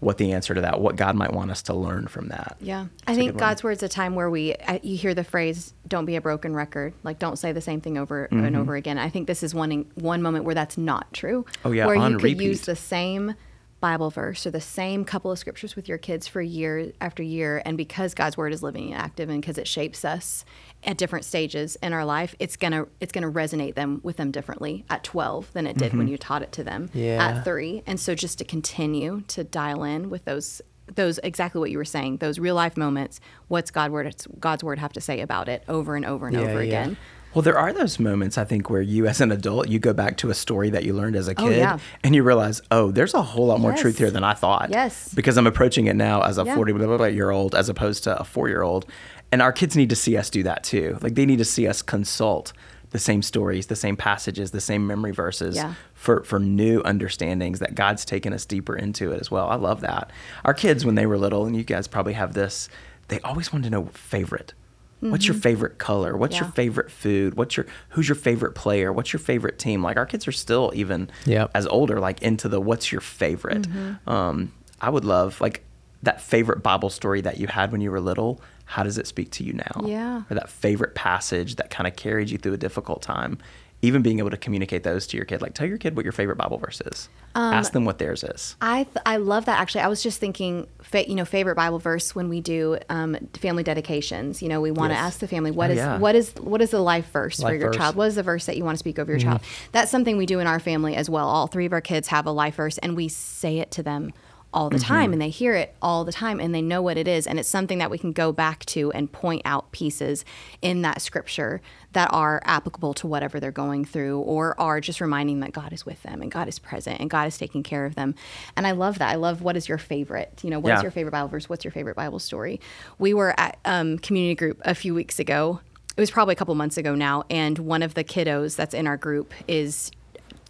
what 0.00 0.18
the 0.18 0.32
answer 0.32 0.54
to 0.54 0.60
that, 0.60 0.80
what 0.80 0.96
God 0.96 1.16
might 1.16 1.32
want 1.32 1.50
us 1.50 1.62
to 1.62 1.74
learn 1.74 2.06
from 2.06 2.28
that. 2.28 2.56
Yeah. 2.60 2.86
I 3.06 3.14
think 3.14 3.36
God's 3.36 3.64
word 3.64 3.72
is 3.72 3.82
a 3.82 3.88
time 3.88 4.14
where 4.14 4.30
we, 4.30 4.54
you 4.82 4.96
hear 4.96 5.14
the 5.14 5.24
phrase, 5.24 5.74
don't 5.88 6.04
be 6.04 6.16
a 6.16 6.20
broken 6.20 6.54
record. 6.54 6.92
Like, 7.02 7.18
don't 7.18 7.36
say 7.36 7.52
the 7.52 7.60
same 7.60 7.80
thing 7.80 7.98
over 7.98 8.26
and 8.26 8.42
mm-hmm. 8.42 8.60
over 8.60 8.76
again. 8.76 8.98
I 8.98 9.10
think 9.10 9.26
this 9.26 9.42
is 9.42 9.54
one, 9.54 9.86
one 9.96 10.22
moment 10.22 10.44
where 10.44 10.54
that's 10.54 10.78
not 10.78 11.12
true. 11.12 11.44
Oh, 11.64 11.72
yeah, 11.72 11.86
Where 11.86 11.96
on 11.96 12.12
you 12.12 12.18
could 12.18 12.40
use 12.40 12.60
the 12.62 12.76
same 12.76 13.34
Bible 13.80 14.10
verse 14.10 14.44
or 14.46 14.50
the 14.50 14.60
same 14.60 15.04
couple 15.04 15.30
of 15.30 15.38
scriptures 15.38 15.76
with 15.76 15.88
your 15.88 15.98
kids 15.98 16.26
for 16.26 16.40
year 16.40 16.92
after 17.00 17.22
year. 17.22 17.62
And 17.64 17.76
because 17.76 18.12
God's 18.14 18.36
word 18.36 18.52
is 18.52 18.62
living 18.62 18.92
and 18.92 19.00
active 19.00 19.28
and 19.28 19.40
because 19.40 19.58
it 19.58 19.68
shapes 19.68 20.04
us 20.04 20.44
at 20.84 20.96
different 20.96 21.24
stages 21.24 21.76
in 21.82 21.92
our 21.92 22.04
life, 22.04 22.34
it's 22.38 22.56
gonna 22.56 22.86
it's 23.00 23.12
gonna 23.12 23.30
resonate 23.30 23.74
them 23.74 24.00
with 24.02 24.16
them 24.16 24.30
differently 24.30 24.84
at 24.88 25.02
12 25.04 25.52
than 25.52 25.66
it 25.66 25.76
did 25.76 25.92
when 25.92 26.02
mm-hmm. 26.06 26.12
you 26.12 26.18
taught 26.18 26.42
it 26.42 26.52
to 26.52 26.64
them 26.64 26.88
Yeah. 26.94 27.24
at 27.38 27.44
three. 27.44 27.82
And 27.86 27.98
so 27.98 28.14
just 28.14 28.38
to 28.38 28.44
continue 28.44 29.22
to 29.28 29.44
dial 29.44 29.84
in 29.84 30.10
with 30.10 30.24
those 30.24 30.62
those 30.94 31.18
exactly 31.22 31.58
what 31.58 31.70
you 31.70 31.76
were 31.78 31.84
saying, 31.84 32.16
those 32.18 32.38
real 32.38 32.54
life 32.54 32.76
moments, 32.76 33.20
what's 33.48 33.70
God 33.70 33.90
word 33.90 34.14
God's 34.38 34.64
word 34.64 34.78
have 34.78 34.92
to 34.94 35.00
say 35.00 35.20
about 35.20 35.48
it 35.48 35.62
over 35.68 35.96
and 35.96 36.04
over 36.04 36.26
and 36.28 36.36
Yeah, 36.36 36.42
over 36.42 36.62
yeah. 36.62 36.68
again. 36.82 36.96
Well, 37.34 37.42
there 37.42 37.58
are 37.58 37.74
those 37.74 38.00
moments 38.00 38.38
I 38.38 38.44
think 38.44 38.70
where 38.70 38.80
you, 38.80 39.06
as 39.06 39.20
an 39.20 39.30
adult, 39.30 39.68
you 39.68 39.78
go 39.78 39.92
back 39.92 40.16
to 40.18 40.30
a 40.30 40.34
story 40.34 40.70
that 40.70 40.84
you 40.84 40.94
learned 40.94 41.14
as 41.14 41.28
a 41.28 41.34
Oh, 41.36 41.46
kid, 41.46 41.58
yeah. 41.58 41.78
and 42.02 42.14
you 42.14 42.22
realize, 42.22 42.62
oh, 42.70 42.90
there's 42.90 43.12
a 43.12 43.20
whole 43.20 43.46
lot 43.46 43.60
more 43.60 43.72
Yes. 43.72 43.80
truth 43.82 43.98
here 43.98 44.10
than 44.10 44.24
I 44.24 44.32
thought. 44.32 44.70
Yes. 44.70 45.12
because 45.14 45.36
I'm 45.36 45.46
approaching 45.46 45.86
it 45.86 45.94
now 45.94 46.22
as 46.22 46.38
a 46.38 46.44
Yeah. 46.44 46.54
40 46.54 46.72
blah, 46.72 46.86
blah, 46.86 46.96
blah 46.96 47.06
year 47.06 47.30
old 47.30 47.54
as 47.54 47.68
opposed 47.68 48.04
to 48.04 48.18
a 48.18 48.24
four 48.24 48.48
year 48.48 48.62
old, 48.62 48.86
and 49.32 49.42
our 49.42 49.52
kids 49.52 49.76
need 49.76 49.90
to 49.90 49.96
see 49.96 50.16
us 50.16 50.30
do 50.30 50.42
that 50.44 50.64
too. 50.64 50.98
Like 51.02 51.14
they 51.14 51.26
need 51.26 51.38
to 51.38 51.44
see 51.44 51.66
us 51.66 51.82
consult 51.82 52.52
the 52.90 52.98
same 52.98 53.20
stories, 53.20 53.66
the 53.66 53.76
same 53.76 53.96
passages, 53.96 54.50
the 54.50 54.60
same 54.62 54.86
memory 54.86 55.10
verses 55.12 55.56
Yeah. 55.56 55.74
for 55.94 56.22
for 56.24 56.38
new 56.38 56.80
understandings 56.84 57.58
that 57.58 57.74
God's 57.74 58.04
taken 58.04 58.32
us 58.32 58.46
deeper 58.46 58.74
into 58.74 59.12
it 59.12 59.20
as 59.20 59.30
well. 59.30 59.48
I 59.48 59.56
love 59.56 59.82
that. 59.82 60.10
Our 60.44 60.54
kids, 60.54 60.86
when 60.86 60.94
they 60.94 61.04
were 61.06 61.18
little, 61.18 61.44
and 61.44 61.54
you 61.54 61.64
guys 61.64 61.86
probably 61.86 62.14
have 62.14 62.32
this, 62.32 62.68
they 63.08 63.20
always 63.20 63.52
wanted 63.52 63.64
to 63.64 63.70
know 63.70 63.86
favorite. 63.92 64.54
What's 65.00 65.28
your 65.28 65.36
favorite 65.36 65.78
color? 65.78 66.16
What's 66.16 66.36
your 66.36 66.46
Mm-hmm. 66.46 66.52
Favorite 66.54 66.90
food? 66.90 67.34
What's 67.34 67.56
your 67.56 67.66
who's 67.90 68.08
your 68.08 68.16
favorite 68.16 68.54
player? 68.56 68.92
What's 68.92 69.12
your 69.12 69.20
favorite 69.20 69.56
team? 69.58 69.80
Like 69.82 69.96
our 69.96 70.06
kids 70.06 70.26
are 70.26 70.32
still 70.32 70.72
even 70.74 71.08
Yep. 71.26 71.52
as 71.54 71.66
older, 71.68 72.00
like 72.00 72.20
into 72.22 72.48
the 72.48 72.60
what's 72.60 72.90
your 72.90 73.00
favorite. 73.00 73.62
Mm-hmm. 73.68 74.10
Um, 74.10 74.52
I 74.80 74.90
would 74.90 75.04
love 75.04 75.40
like 75.40 75.62
that 76.02 76.20
favorite 76.20 76.62
Bible 76.64 76.90
story 76.90 77.20
that 77.20 77.38
you 77.38 77.46
had 77.46 77.70
when 77.70 77.80
you 77.80 77.90
were 77.92 78.00
little. 78.00 78.40
How 78.68 78.82
does 78.82 78.98
it 78.98 79.06
speak 79.06 79.30
to 79.32 79.44
you 79.44 79.54
now? 79.54 79.80
Yeah. 79.84 80.22
Or 80.30 80.34
that 80.34 80.50
favorite 80.50 80.94
passage 80.94 81.56
that 81.56 81.70
kind 81.70 81.86
of 81.86 81.96
carried 81.96 82.28
you 82.30 82.36
through 82.38 82.52
a 82.52 82.58
difficult 82.58 83.00
time. 83.02 83.38
Even 83.80 84.02
being 84.02 84.18
able 84.18 84.30
to 84.30 84.36
communicate 84.36 84.82
those 84.82 85.06
to 85.06 85.16
your 85.16 85.24
kid, 85.24 85.40
like 85.40 85.54
tell 85.54 85.66
your 85.66 85.78
kid 85.78 85.94
what 85.94 86.04
your 86.04 86.10
favorite 86.12 86.36
Bible 86.36 86.58
verse 86.58 86.80
is. 86.80 87.08
Um, 87.36 87.54
Ask 87.54 87.72
them 87.72 87.84
what 87.84 87.98
theirs 87.98 88.24
is. 88.24 88.56
I 88.60 88.82
th- 88.84 88.96
I 89.06 89.18
love 89.18 89.44
that 89.44 89.60
actually. 89.60 89.82
I 89.82 89.86
was 89.86 90.02
just 90.02 90.18
thinking, 90.18 90.66
fa- 90.82 91.08
you 91.08 91.14
know, 91.14 91.24
favorite 91.24 91.54
Bible 91.54 91.78
verse 91.78 92.12
when 92.12 92.28
we 92.28 92.40
do 92.40 92.76
um, 92.88 93.16
family 93.34 93.62
dedications. 93.62 94.42
You 94.42 94.48
know, 94.48 94.60
we 94.60 94.72
want 94.72 94.90
to 94.90 94.94
Yes. 94.96 95.04
ask 95.06 95.18
the 95.20 95.28
family 95.28 95.52
what 95.52 95.70
Oh, 95.70 95.74
is 95.74 95.76
yeah. 95.76 95.98
what 95.98 96.16
is 96.16 96.32
what 96.40 96.60
is 96.60 96.70
the 96.72 96.80
life 96.80 97.08
verse 97.12 97.40
for 97.40 97.52
your 97.54 97.68
verse. 97.68 97.76
child? 97.76 97.94
What 97.94 98.08
is 98.08 98.16
the 98.16 98.24
verse 98.24 98.46
that 98.46 98.56
you 98.56 98.64
want 98.64 98.74
to 98.74 98.80
speak 98.80 98.98
over 98.98 99.12
your 99.12 99.20
child? 99.20 99.42
That's 99.70 99.92
something 99.92 100.16
we 100.16 100.26
do 100.26 100.40
in 100.40 100.48
our 100.48 100.58
family 100.58 100.96
as 100.96 101.08
well. 101.08 101.28
All 101.28 101.46
three 101.46 101.64
of 101.66 101.72
our 101.72 101.80
kids 101.80 102.08
have 102.08 102.26
a 102.26 102.32
life 102.32 102.56
verse, 102.56 102.78
and 102.78 102.96
we 102.96 103.06
say 103.08 103.60
it 103.60 103.70
to 103.72 103.82
them 103.84 104.12
all 104.52 104.70
the 104.70 104.78
time, 104.78 105.12
and 105.12 105.20
they 105.20 105.28
hear 105.28 105.54
it 105.54 105.74
all 105.82 106.04
the 106.04 106.12
time, 106.12 106.40
and 106.40 106.54
they 106.54 106.62
know 106.62 106.80
what 106.80 106.96
it 106.96 107.06
is, 107.06 107.26
and 107.26 107.38
it's 107.38 107.48
something 107.48 107.78
that 107.78 107.90
we 107.90 107.98
can 107.98 108.12
go 108.12 108.32
back 108.32 108.64
to 108.64 108.90
and 108.92 109.12
point 109.12 109.42
out 109.44 109.70
pieces 109.72 110.24
in 110.62 110.82
that 110.82 111.02
scripture 111.02 111.60
that 111.92 112.08
are 112.12 112.40
applicable 112.44 112.94
to 112.94 113.06
whatever 113.06 113.38
they're 113.38 113.50
going 113.50 113.84
through, 113.84 114.18
or 114.20 114.58
are 114.60 114.80
just 114.80 115.00
reminding 115.00 115.40
that 115.40 115.52
God 115.52 115.72
is 115.72 115.84
with 115.84 116.02
them 116.02 116.22
and 116.22 116.30
God 116.30 116.48
is 116.48 116.58
present 116.58 117.00
and 117.00 117.10
God 117.10 117.26
is 117.28 117.36
taking 117.36 117.62
care 117.62 117.84
of 117.84 117.94
them. 117.94 118.14
And 118.56 118.66
I 118.66 118.70
love 118.72 118.98
that. 118.98 119.10
I 119.10 119.16
love 119.16 119.42
what 119.42 119.56
is 119.56 119.68
your 119.68 119.78
favorite? 119.78 120.40
You 120.42 120.50
know, 120.50 120.58
what 120.58 120.72
is 120.72 120.78
Yeah. 120.78 120.82
your 120.82 120.90
favorite 120.92 121.12
Bible 121.12 121.28
verse? 121.28 121.48
What's 121.48 121.64
your 121.64 121.72
favorite 121.72 121.96
Bible 121.96 122.18
story? 122.18 122.60
We 122.98 123.12
were 123.14 123.38
at 123.38 123.58
um, 123.64 123.98
community 123.98 124.34
group 124.34 124.60
a 124.64 124.74
few 124.74 124.94
weeks 124.94 125.18
ago. 125.18 125.60
It 125.96 126.00
was 126.00 126.10
probably 126.10 126.32
a 126.32 126.36
couple 126.36 126.54
months 126.54 126.76
ago 126.78 126.94
now, 126.94 127.24
and 127.28 127.58
one 127.58 127.82
of 127.82 127.94
the 127.94 128.04
kiddos 128.04 128.54
that's 128.56 128.72
in 128.74 128.86
our 128.86 128.96
group 128.96 129.32
is 129.46 129.90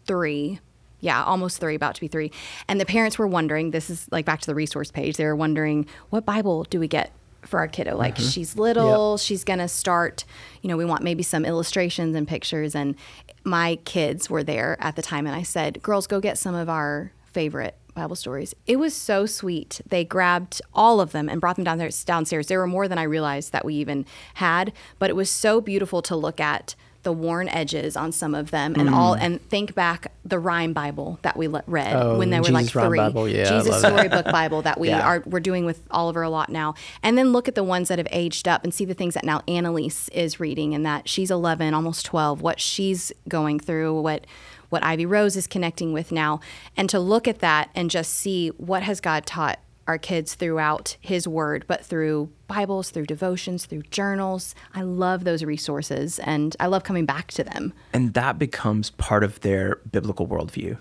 three. 0.06 0.60
Yeah, 1.00 1.22
almost 1.22 1.60
three, 1.60 1.74
about 1.74 1.94
to 1.94 2.00
be 2.00 2.08
three. 2.08 2.32
And 2.66 2.80
the 2.80 2.86
parents 2.86 3.18
were 3.18 3.26
wondering 3.26 3.70
this 3.70 3.88
is 3.88 4.08
like 4.10 4.24
back 4.24 4.40
to 4.40 4.46
the 4.46 4.54
resource 4.54 4.90
page. 4.90 5.16
They 5.16 5.24
were 5.24 5.36
wondering, 5.36 5.86
what 6.10 6.24
Bible 6.24 6.64
do 6.64 6.80
we 6.80 6.88
get 6.88 7.12
for 7.42 7.60
our 7.60 7.68
kiddo? 7.68 7.96
Like, 7.96 8.16
mm-hmm. 8.16 8.28
she's 8.28 8.56
little, 8.56 9.16
she's 9.16 9.44
going 9.44 9.60
to 9.60 9.68
start, 9.68 10.24
you 10.60 10.68
know, 10.68 10.76
we 10.76 10.84
want 10.84 11.04
maybe 11.04 11.22
some 11.22 11.44
illustrations 11.44 12.16
and 12.16 12.26
pictures. 12.26 12.74
And 12.74 12.96
my 13.44 13.76
kids 13.84 14.28
were 14.28 14.42
there 14.42 14.76
at 14.80 14.96
the 14.96 15.02
time. 15.02 15.26
And 15.26 15.36
I 15.36 15.42
said, 15.42 15.82
girls, 15.82 16.06
go 16.06 16.20
get 16.20 16.36
some 16.36 16.54
of 16.54 16.68
our 16.68 17.12
favorite 17.22 17.76
Bible 17.94 18.16
stories. 18.16 18.54
It 18.66 18.76
was 18.76 18.94
so 18.94 19.26
sweet. 19.26 19.80
They 19.88 20.04
grabbed 20.04 20.62
all 20.72 21.00
of 21.00 21.12
them 21.12 21.28
and 21.28 21.40
brought 21.40 21.56
them 21.56 21.64
down 21.64 21.78
there, 21.78 21.90
downstairs. 22.04 22.46
There 22.46 22.58
were 22.58 22.66
more 22.66 22.88
than 22.88 22.98
I 22.98 23.02
realized 23.04 23.52
that 23.52 23.64
we 23.64 23.74
even 23.74 24.06
had, 24.34 24.72
but 24.98 25.10
it 25.10 25.16
was 25.16 25.30
so 25.30 25.60
beautiful 25.60 26.02
to 26.02 26.16
look 26.16 26.40
at 26.40 26.74
the 27.08 27.12
worn 27.14 27.48
edges 27.48 27.96
on 27.96 28.12
some 28.12 28.34
of 28.34 28.50
them 28.50 28.74
and 28.76 28.90
all 28.90 29.16
mm. 29.16 29.20
and 29.22 29.40
think 29.48 29.74
back 29.74 30.12
the 30.26 30.38
rhyme 30.38 30.74
bible 30.74 31.18
that 31.22 31.38
we 31.38 31.48
le- 31.48 31.64
read 31.66 31.96
Oh, 31.96 32.18
when 32.18 32.28
they 32.28 32.38
were 32.38 32.44
Jesus 32.48 32.74
like 32.74 32.86
three 32.86 32.98
Bible. 32.98 33.26
Yeah, 33.26 33.48
jesus 33.48 33.78
storybook 33.78 34.26
bible 34.26 34.60
that 34.60 34.78
we 34.78 34.88
Yeah. 34.90 35.06
are 35.08 35.22
we're 35.24 35.40
doing 35.40 35.64
with 35.64 35.80
oliver 35.90 36.20
a 36.20 36.28
lot 36.28 36.50
now 36.50 36.74
and 37.02 37.16
then 37.16 37.32
look 37.32 37.48
at 37.48 37.54
the 37.54 37.64
ones 37.64 37.88
that 37.88 37.96
have 37.96 38.08
aged 38.10 38.46
up 38.46 38.62
and 38.62 38.74
see 38.74 38.84
the 38.84 38.92
things 38.92 39.14
that 39.14 39.24
now 39.24 39.40
annalise 39.48 40.10
is 40.10 40.38
reading 40.38 40.74
and 40.74 40.84
that 40.84 41.08
she's 41.08 41.30
11 41.30 41.72
almost 41.72 42.04
12 42.04 42.42
what 42.42 42.60
she's 42.60 43.10
going 43.26 43.58
through 43.58 43.98
what 44.02 44.26
what 44.68 44.84
ivy 44.84 45.06
rose 45.06 45.34
is 45.34 45.46
connecting 45.46 45.94
with 45.94 46.12
now 46.12 46.40
and 46.76 46.90
to 46.90 47.00
look 47.00 47.26
at 47.26 47.38
that 47.38 47.70
and 47.74 47.90
just 47.90 48.12
see 48.12 48.48
what 48.58 48.82
has 48.82 49.00
god 49.00 49.24
taught 49.24 49.58
our 49.88 49.98
kids 49.98 50.34
throughout 50.34 50.96
his 51.00 51.26
word, 51.26 51.64
but 51.66 51.84
through 51.84 52.30
Bibles, 52.46 52.90
through 52.90 53.06
devotions, 53.06 53.64
through 53.66 53.82
journals. 53.90 54.54
I 54.74 54.82
love 54.82 55.24
those 55.24 55.42
resources 55.42 56.18
and 56.20 56.54
I 56.60 56.66
love 56.66 56.84
coming 56.84 57.06
back 57.06 57.28
to 57.32 57.42
them. 57.44 57.72
and 57.92 58.14
that 58.14 58.38
becomes 58.38 58.90
part 58.90 59.24
of 59.24 59.40
their 59.40 59.76
biblical 59.90 60.26
worldview 60.26 60.76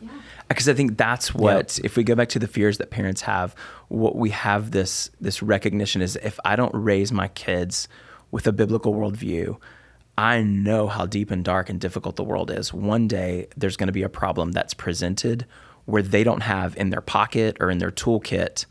because 0.50 0.68
i 0.70 0.74
think 0.74 0.98
that's 0.98 1.34
what 1.34 1.80
if 1.84 1.96
we 1.98 2.04
go 2.04 2.16
back 2.16 2.30
to 2.30 2.40
the 2.40 2.48
fears 2.48 2.78
that 2.78 2.90
parents 2.90 3.22
have 3.22 3.54
what 3.90 4.16
we 4.16 4.30
have 4.30 4.72
this 4.72 5.10
this 5.22 5.42
recognition 5.42 6.02
is 6.02 6.16
if 6.18 6.40
i 6.46 6.56
don't 6.56 6.74
raise 6.74 7.12
my 7.12 7.28
kids 7.30 7.88
with 8.32 8.48
a 8.48 8.52
biblical 8.52 8.94
worldview 8.94 9.58
i 10.18 10.42
know 10.42 10.88
how 10.88 11.06
deep 11.06 11.32
and 11.32 11.44
dark 11.46 11.70
and 11.70 11.80
difficult 11.80 12.16
the 12.16 12.24
world 12.24 12.50
is 12.52 12.74
one 12.74 13.08
day 13.08 13.48
there's 13.58 13.78
going 13.78 13.88
to 13.88 13.94
be 13.94 14.04
a 14.04 14.10
problem 14.10 14.52
that's 14.52 14.74
presented 14.74 15.46
where 15.86 16.02
they 16.02 16.24
don't 16.24 16.42
have 16.42 16.76
in 16.78 16.90
their 16.90 17.02
pocket 17.02 17.58
or 17.60 17.70
in 17.70 17.78
their 17.78 17.92
toolkit 17.92 18.66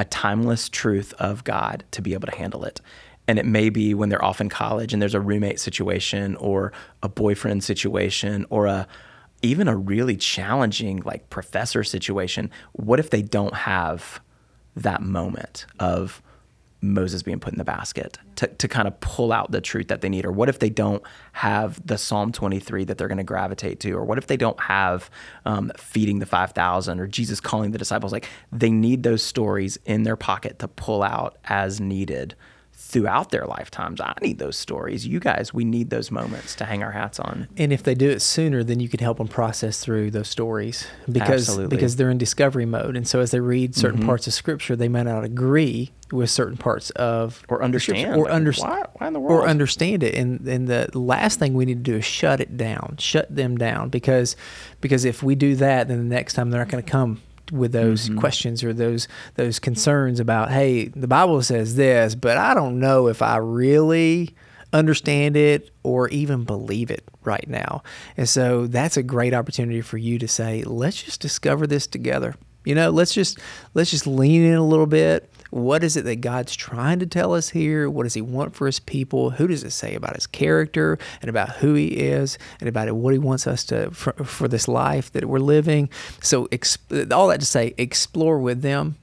a 0.00 0.04
timeless 0.06 0.70
truth 0.70 1.12
of 1.18 1.44
god 1.44 1.84
to 1.90 2.00
be 2.00 2.14
able 2.14 2.26
to 2.26 2.34
handle 2.34 2.64
it. 2.64 2.80
And 3.28 3.38
it 3.38 3.44
may 3.44 3.68
be 3.68 3.92
when 3.94 4.08
they're 4.08 4.24
off 4.24 4.40
in 4.40 4.48
college 4.48 4.92
and 4.92 5.00
there's 5.00 5.14
a 5.14 5.20
roommate 5.20 5.60
situation 5.60 6.34
or 6.36 6.72
a 7.02 7.08
boyfriend 7.08 7.62
situation 7.62 8.46
or 8.48 8.66
a 8.66 8.88
even 9.42 9.68
a 9.68 9.76
really 9.76 10.16
challenging 10.16 11.02
like 11.04 11.30
professor 11.30 11.84
situation, 11.84 12.50
what 12.72 12.98
if 12.98 13.10
they 13.10 13.22
don't 13.22 13.54
have 13.54 14.20
that 14.74 15.02
moment 15.02 15.66
of 15.78 16.22
Moses 16.82 17.22
being 17.22 17.40
put 17.40 17.52
in 17.52 17.58
the 17.58 17.64
basket 17.64 18.18
to, 18.36 18.46
to 18.46 18.68
kind 18.68 18.88
of 18.88 18.98
pull 19.00 19.32
out 19.32 19.50
the 19.50 19.60
truth 19.60 19.88
that 19.88 20.00
they 20.00 20.08
need? 20.08 20.24
Or 20.24 20.32
what 20.32 20.48
if 20.48 20.58
they 20.58 20.70
don't 20.70 21.02
have 21.32 21.84
the 21.86 21.98
Psalm 21.98 22.32
23 22.32 22.84
that 22.84 22.98
they're 22.98 23.08
going 23.08 23.18
to 23.18 23.24
gravitate 23.24 23.80
to? 23.80 23.92
Or 23.92 24.04
what 24.04 24.18
if 24.18 24.26
they 24.26 24.36
don't 24.36 24.58
have 24.60 25.10
um, 25.44 25.70
feeding 25.76 26.18
the 26.18 26.26
5,000 26.26 27.00
or 27.00 27.06
Jesus 27.06 27.40
calling 27.40 27.72
the 27.72 27.78
disciples? 27.78 28.12
Like 28.12 28.28
they 28.50 28.70
need 28.70 29.02
those 29.02 29.22
stories 29.22 29.78
in 29.84 30.04
their 30.04 30.16
pocket 30.16 30.58
to 30.60 30.68
pull 30.68 31.02
out 31.02 31.36
as 31.44 31.80
needed 31.80 32.34
throughout 32.82 33.30
their 33.30 33.46
lifetimes. 33.46 34.00
I 34.00 34.14
need 34.22 34.38
those 34.38 34.56
stories. 34.56 35.06
You 35.06 35.20
guys, 35.20 35.52
we 35.54 35.64
need 35.64 35.90
those 35.90 36.10
moments 36.10 36.56
to 36.56 36.64
hang 36.64 36.82
our 36.82 36.90
hats 36.90 37.20
on. 37.20 37.46
And 37.56 37.72
if 37.72 37.82
they 37.82 37.94
do 37.94 38.08
it 38.10 38.20
sooner, 38.20 38.64
then 38.64 38.80
you 38.80 38.88
can 38.88 38.98
help 39.00 39.18
them 39.18 39.28
process 39.28 39.78
through 39.80 40.10
those 40.10 40.28
stories 40.28 40.86
because 41.10 41.48
Absolutely. 41.48 41.76
because 41.76 41.96
they're 41.96 42.10
in 42.10 42.18
discovery 42.18 42.64
mode. 42.66 42.96
And 42.96 43.06
so 43.06 43.20
as 43.20 43.30
they 43.30 43.40
read 43.40 43.76
certain 43.76 44.00
Mm-hmm. 44.00 44.08
parts 44.08 44.26
of 44.26 44.32
scripture, 44.32 44.74
they 44.76 44.88
may 44.88 45.02
not 45.04 45.24
agree 45.24 45.92
with 46.10 46.30
certain 46.30 46.56
parts 46.56 46.90
of 46.90 47.42
Or 47.48 47.62
understand. 47.62 48.16
or 48.16 48.24
Like, 48.24 48.32
understand 48.32 48.72
why- 48.72 48.86
why 48.94 49.06
in 49.06 49.12
the 49.12 49.20
world? 49.20 49.44
or 49.44 49.46
understand 49.48 50.02
it. 50.02 50.14
And 50.14 50.48
and 50.48 50.66
the 50.66 50.88
last 50.98 51.38
thing 51.38 51.54
we 51.54 51.66
need 51.66 51.84
to 51.84 51.92
do 51.92 51.96
is 51.98 52.04
shut 52.04 52.40
it 52.40 52.56
down, 52.56 52.96
shut 52.98 53.32
them 53.34 53.56
down 53.58 53.90
because 53.90 54.34
because 54.80 55.04
if 55.04 55.22
we 55.22 55.34
do 55.36 55.54
that, 55.56 55.86
then 55.86 55.98
the 55.98 56.14
next 56.14 56.32
time 56.34 56.50
they're 56.50 56.60
not 56.60 56.68
going 56.70 56.82
to 56.82 56.90
come 56.90 57.20
with 57.50 57.72
those 57.72 58.08
Mm-hmm. 58.08 58.18
questions 58.18 58.62
or 58.64 58.72
those 58.72 59.08
those 59.34 59.58
concerns 59.58 60.20
about 60.20 60.50
hey 60.50 60.88
the 60.88 61.08
bible 61.08 61.42
says 61.42 61.76
this 61.76 62.14
but 62.14 62.36
i 62.36 62.54
don't 62.54 62.78
know 62.78 63.08
if 63.08 63.22
i 63.22 63.36
really 63.36 64.34
understand 64.72 65.36
it 65.36 65.70
or 65.82 66.08
even 66.10 66.44
believe 66.44 66.90
it 66.92 67.02
right 67.24 67.48
now. 67.48 67.82
And 68.16 68.28
so 68.28 68.68
that's 68.68 68.96
a 68.96 69.02
great 69.02 69.34
opportunity 69.34 69.80
for 69.80 69.98
you 69.98 70.16
to 70.20 70.28
say 70.28 70.62
let's 70.62 71.02
just 71.02 71.20
discover 71.20 71.66
this 71.66 71.88
together. 71.88 72.36
You 72.64 72.74
know 72.76 72.90
let's 72.90 73.12
just 73.12 73.38
let's 73.74 73.90
just 73.90 74.06
lean 74.06 74.42
in 74.44 74.54
a 74.54 74.64
little 74.64 74.86
bit 74.86 75.28
what 75.50 75.82
is 75.82 75.96
it 75.96 76.04
that 76.04 76.20
god's 76.20 76.54
trying 76.56 76.98
to 77.00 77.06
tell 77.06 77.34
us 77.34 77.50
here? 77.50 77.90
What 77.90 78.04
does 78.04 78.14
he 78.14 78.20
want 78.20 78.54
for 78.54 78.66
his 78.66 78.80
people? 78.80 79.30
Who 79.30 79.46
does 79.46 79.64
it 79.64 79.70
say 79.70 79.94
about 79.94 80.14
his 80.14 80.26
character 80.26 80.98
and 81.20 81.28
about 81.28 81.56
who 81.56 81.74
he 81.74 81.88
is 81.88 82.38
and 82.60 82.68
about 82.68 82.90
what 82.92 83.12
he 83.12 83.18
wants 83.18 83.46
us 83.46 83.64
to 83.64 83.90
for, 83.90 84.12
for 84.24 84.48
this 84.48 84.68
life 84.68 85.12
that 85.12 85.24
we're 85.26 85.38
living? 85.38 85.90
So 86.22 86.46
exp- 86.46 87.12
all 87.12 87.28
that 87.28 87.40
to 87.40 87.46
say 87.46 87.74
explore 87.76 88.38
with 88.38 88.62
them 88.62 88.96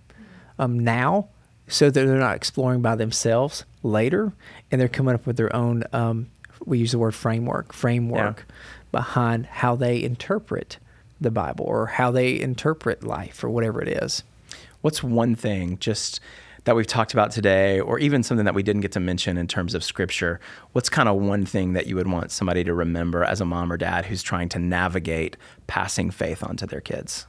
um, 0.57 0.79
now 0.79 1.27
so 1.67 1.89
that 1.89 2.05
they're 2.05 2.17
not 2.17 2.35
exploring 2.35 2.81
by 2.81 2.95
themselves 2.95 3.65
later 3.83 4.31
and 4.71 4.79
they're 4.79 4.87
coming 4.87 5.13
up 5.15 5.25
with 5.25 5.37
their 5.37 5.53
own 5.55 5.83
um, 5.93 6.27
we 6.65 6.79
use 6.79 6.91
the 6.91 6.97
word 6.97 7.13
framework 7.13 7.73
framework 7.73 8.45
behind 8.91 9.45
how 9.45 9.75
they 9.75 10.01
interpret 10.01 10.77
the 11.19 11.31
bible 11.31 11.65
or 11.65 11.87
how 11.87 12.09
they 12.11 12.39
interpret 12.39 13.03
life 13.03 13.43
or 13.43 13.49
whatever 13.49 13.81
it 13.81 13.87
is 13.87 14.23
What's 14.87 15.03
one 15.03 15.35
thing 15.35 15.79
just 15.79 16.21
that 16.63 16.73
we've 16.73 16.87
talked 16.87 17.11
about 17.11 17.31
today, 17.31 17.81
or 17.81 17.99
even 17.99 18.23
something 18.23 18.45
that 18.45 18.55
we 18.55 18.63
didn't 18.63 18.83
get 18.83 18.93
to 18.93 19.01
mention 19.01 19.37
in 19.37 19.45
terms 19.45 19.73
of 19.73 19.83
scripture? 19.83 20.39
What's 20.71 20.87
kind 20.87 21.09
of 21.09 21.17
one 21.17 21.45
thing 21.45 21.73
that 21.73 21.87
you 21.87 21.97
would 21.97 22.07
want 22.07 22.31
somebody 22.31 22.63
to 22.63 22.73
remember 22.73 23.25
as 23.25 23.41
a 23.41 23.45
mom 23.45 23.69
or 23.69 23.75
dad 23.75 24.05
who's 24.05 24.23
trying 24.23 24.47
to 24.47 24.59
navigate 24.59 25.35
passing 25.67 26.09
faith 26.09 26.41
onto 26.41 26.65
their 26.65 26.79
kids? 26.79 27.27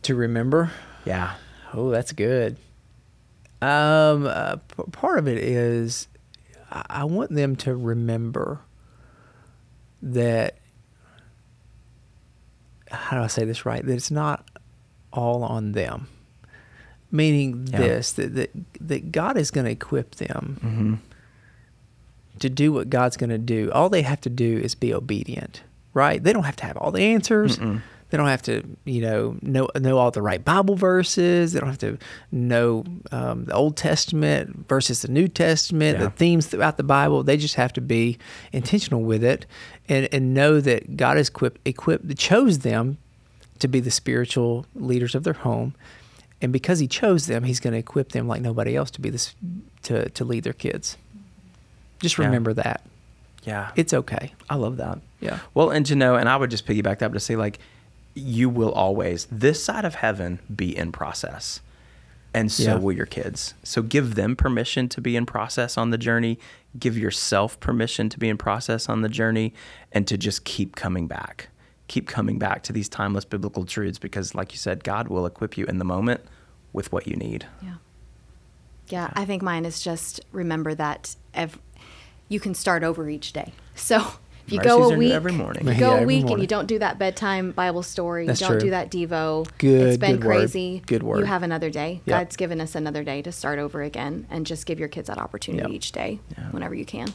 to 0.00 0.14
remember 0.14 0.70
Yeah. 1.04 1.34
Oh, 1.74 1.90
that's 1.90 2.12
good. 2.12 2.56
Um, 3.60 4.26
uh, 4.26 4.56
p- 4.56 4.84
part 4.92 5.18
of 5.18 5.28
it 5.28 5.36
is 5.36 6.08
I-, 6.70 6.86
I 6.88 7.04
want 7.04 7.30
them 7.30 7.56
to 7.56 7.76
remember 7.76 8.62
that. 10.00 10.56
How 12.90 13.18
do 13.18 13.22
I 13.22 13.26
say 13.26 13.44
this 13.44 13.66
right? 13.66 13.84
That 13.84 13.92
it's 13.92 14.10
not 14.10 14.49
all 15.12 15.42
on 15.44 15.72
them. 15.72 16.08
Meaning 17.12 17.66
Yeah. 17.70 17.78
this 17.78 18.12
that, 18.12 18.34
that 18.34 18.50
that 18.80 19.10
God 19.12 19.36
is 19.36 19.50
going 19.50 19.64
to 19.66 19.72
equip 19.72 20.14
them 20.16 20.58
Mm-hmm. 20.64 20.94
to 22.38 22.48
do 22.48 22.72
what 22.72 22.88
God's 22.88 23.16
going 23.16 23.30
to 23.30 23.38
do. 23.38 23.70
All 23.72 23.88
they 23.88 24.02
have 24.02 24.20
to 24.22 24.30
do 24.30 24.58
is 24.58 24.74
be 24.74 24.94
obedient, 24.94 25.62
right? 25.92 26.22
They 26.22 26.32
don't 26.32 26.44
have 26.44 26.56
to 26.56 26.66
have 26.66 26.76
all 26.76 26.90
the 26.92 27.02
answers. 27.02 27.58
They 27.58 28.16
don't 28.16 28.26
have 28.26 28.42
to, 28.42 28.64
you 28.84 29.02
know, 29.02 29.36
know 29.40 29.68
know 29.78 29.96
all 29.98 30.10
the 30.10 30.22
right 30.22 30.44
Bible 30.44 30.74
verses. 30.74 31.52
They 31.52 31.60
don't 31.60 31.68
have 31.68 31.78
to 31.78 31.96
know 32.32 32.84
um, 33.12 33.44
the 33.44 33.54
Old 33.54 33.76
Testament 33.76 34.66
versus 34.68 35.02
the 35.02 35.08
New 35.08 35.28
Testament, 35.28 35.98
Yeah. 35.98 36.04
the 36.06 36.10
themes 36.10 36.46
throughout 36.48 36.76
the 36.76 36.82
Bible. 36.82 37.22
They 37.22 37.36
just 37.36 37.54
have 37.54 37.72
to 37.74 37.80
be 37.80 38.18
intentional 38.52 39.02
with 39.02 39.22
it 39.22 39.46
and, 39.88 40.08
and 40.12 40.34
know 40.34 40.60
that 40.60 40.96
God 40.96 41.18
has 41.18 41.28
equipped, 41.28 41.60
equipped, 41.64 42.16
chose 42.18 42.60
them 42.60 42.98
to 43.60 43.68
be 43.68 43.80
the 43.80 43.90
spiritual 43.90 44.66
leaders 44.74 45.14
of 45.14 45.22
their 45.24 45.32
home. 45.34 45.74
And 46.42 46.52
because 46.52 46.78
he 46.78 46.88
chose 46.88 47.26
them, 47.26 47.44
he's 47.44 47.60
going 47.60 47.72
to 47.74 47.78
equip 47.78 48.12
them 48.12 48.26
like 48.26 48.40
nobody 48.42 48.74
else 48.74 48.90
to 48.92 49.00
be 49.00 49.10
this 49.10 49.34
to, 49.82 50.08
to 50.10 50.24
lead 50.24 50.44
their 50.44 50.52
kids. 50.54 50.96
Just 52.00 52.18
Yeah. 52.18 52.24
remember 52.26 52.52
that. 52.54 52.82
Yeah. 53.44 53.70
It's 53.76 53.92
okay. 53.94 54.32
I 54.48 54.56
love 54.56 54.76
that. 54.78 54.98
Yeah. 55.20 55.38
Well, 55.54 55.70
and 55.70 55.84
to 55.86 55.94
know, 55.94 56.16
and 56.16 56.28
I 56.28 56.36
would 56.36 56.50
just 56.50 56.66
piggyback 56.66 56.98
that 56.98 57.12
to 57.12 57.20
say, 57.20 57.36
like, 57.36 57.58
you 58.14 58.48
will 58.48 58.72
always, 58.72 59.26
this 59.30 59.62
side 59.62 59.84
of 59.84 59.96
heaven, 59.96 60.40
be 60.54 60.76
in 60.76 60.92
process. 60.92 61.60
And 62.32 62.50
so 62.50 62.62
Yeah. 62.62 62.74
will 62.76 62.92
your 62.92 63.06
kids. 63.06 63.54
So 63.62 63.82
give 63.82 64.14
them 64.14 64.36
permission 64.36 64.88
to 64.90 65.00
be 65.00 65.16
in 65.16 65.26
process 65.26 65.76
on 65.76 65.90
the 65.90 65.98
journey. 65.98 66.38
Give 66.78 66.96
yourself 66.96 67.58
permission 67.60 68.08
to 68.08 68.18
be 68.18 68.28
in 68.28 68.36
process 68.38 68.88
on 68.88 69.02
the 69.02 69.08
journey 69.08 69.52
and 69.92 70.06
to 70.06 70.16
just 70.16 70.44
keep 70.44 70.76
coming 70.76 71.06
back. 71.06 71.48
Keep 71.90 72.06
coming 72.06 72.38
back 72.38 72.62
to 72.62 72.72
these 72.72 72.88
timeless 72.88 73.24
biblical 73.24 73.64
truths 73.64 73.98
because, 73.98 74.32
like 74.32 74.52
you 74.52 74.58
said, 74.58 74.84
God 74.84 75.08
will 75.08 75.26
equip 75.26 75.58
you 75.58 75.64
in 75.66 75.78
the 75.78 75.84
moment 75.84 76.20
with 76.72 76.92
what 76.92 77.08
you 77.08 77.16
need. 77.16 77.46
Yeah. 77.60 77.74
Yeah, 78.90 79.10
I 79.14 79.24
think 79.24 79.42
mine 79.42 79.64
is 79.64 79.80
just 79.80 80.20
remember 80.30 80.72
that 80.76 81.16
ev- 81.34 81.58
you 82.28 82.38
can 82.38 82.54
start 82.54 82.84
over 82.84 83.10
each 83.10 83.32
day. 83.32 83.52
So 83.74 83.96
if 84.46 84.52
you 84.52 84.58
Mercies 84.58 84.70
go 84.72 84.90
a 84.92 84.96
week, 84.96 85.12
every 85.12 85.32
morning. 85.32 85.66
you 85.66 85.72
Yeah, 85.72 85.78
go 85.80 85.90
a 85.90 85.94
every 86.02 86.06
week 86.06 86.30
and 86.30 86.40
you 86.40 86.46
don't 86.46 86.66
do 86.66 86.78
that 86.78 86.96
bedtime 86.98 87.50
Bible 87.50 87.82
story, 87.82 88.26
That's 88.26 88.40
you 88.40 88.46
don't 88.46 88.54
true. 88.60 88.66
do 88.68 88.70
that 88.70 88.90
Devo. 88.92 89.48
Good- 89.58 89.88
It's 89.88 89.96
been 89.96 90.16
good 90.20 90.24
word. 90.24 90.36
crazy. 90.38 90.82
Good 90.86 91.02
word. 91.02 91.18
You 91.18 91.24
have 91.24 91.42
another 91.42 91.70
day. 91.70 92.02
Yep. 92.04 92.18
God's 92.20 92.36
given 92.36 92.60
us 92.60 92.76
another 92.76 93.02
day 93.02 93.20
to 93.22 93.32
start 93.32 93.58
over 93.58 93.82
again 93.82 94.26
and 94.30 94.46
just 94.46 94.64
give 94.66 94.78
your 94.78 94.88
kids 94.88 95.08
that 95.08 95.18
opportunity 95.18 95.62
Yep. 95.62 95.70
each 95.76 95.90
day 95.92 96.20
whenever 96.52 96.74
you 96.76 96.84
can. 96.84 97.12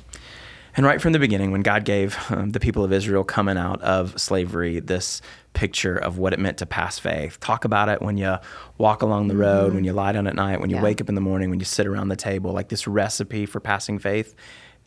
And 0.77 0.85
right 0.85 1.01
from 1.01 1.13
the 1.13 1.19
beginning, 1.19 1.51
when 1.51 1.61
God 1.61 1.85
gave 1.85 2.17
um, 2.29 2.49
the 2.51 2.59
people 2.59 2.83
of 2.83 2.91
Israel 2.91 3.23
coming 3.23 3.57
out 3.57 3.81
of 3.81 4.19
slavery 4.19 4.81
this 4.81 5.21
picture 5.53 5.95
of 5.95 6.17
what 6.17 6.33
it 6.33 6.39
meant 6.39 6.57
to 6.57 6.65
pass 6.65 6.99
faith, 6.99 7.39
talk 7.39 7.63
about 7.63 7.87
it 7.87 8.01
when 8.01 8.17
you 8.17 8.35
walk 8.77 9.01
along 9.01 9.29
the 9.29 9.37
road, 9.37 9.73
when 9.73 9.85
you 9.85 9.93
lie 9.93 10.11
down 10.11 10.27
at 10.27 10.35
night, 10.35 10.59
when 10.59 10.69
you 10.69 10.75
Yeah. 10.75 10.83
wake 10.83 10.99
up 10.99 11.07
in 11.07 11.15
the 11.15 11.21
morning, 11.21 11.49
when 11.49 11.59
you 11.59 11.65
sit 11.65 11.87
around 11.87 12.09
the 12.09 12.17
table, 12.17 12.51
like 12.51 12.67
this 12.67 12.87
recipe 12.87 13.45
for 13.45 13.61
passing 13.61 13.97
faith, 13.99 14.35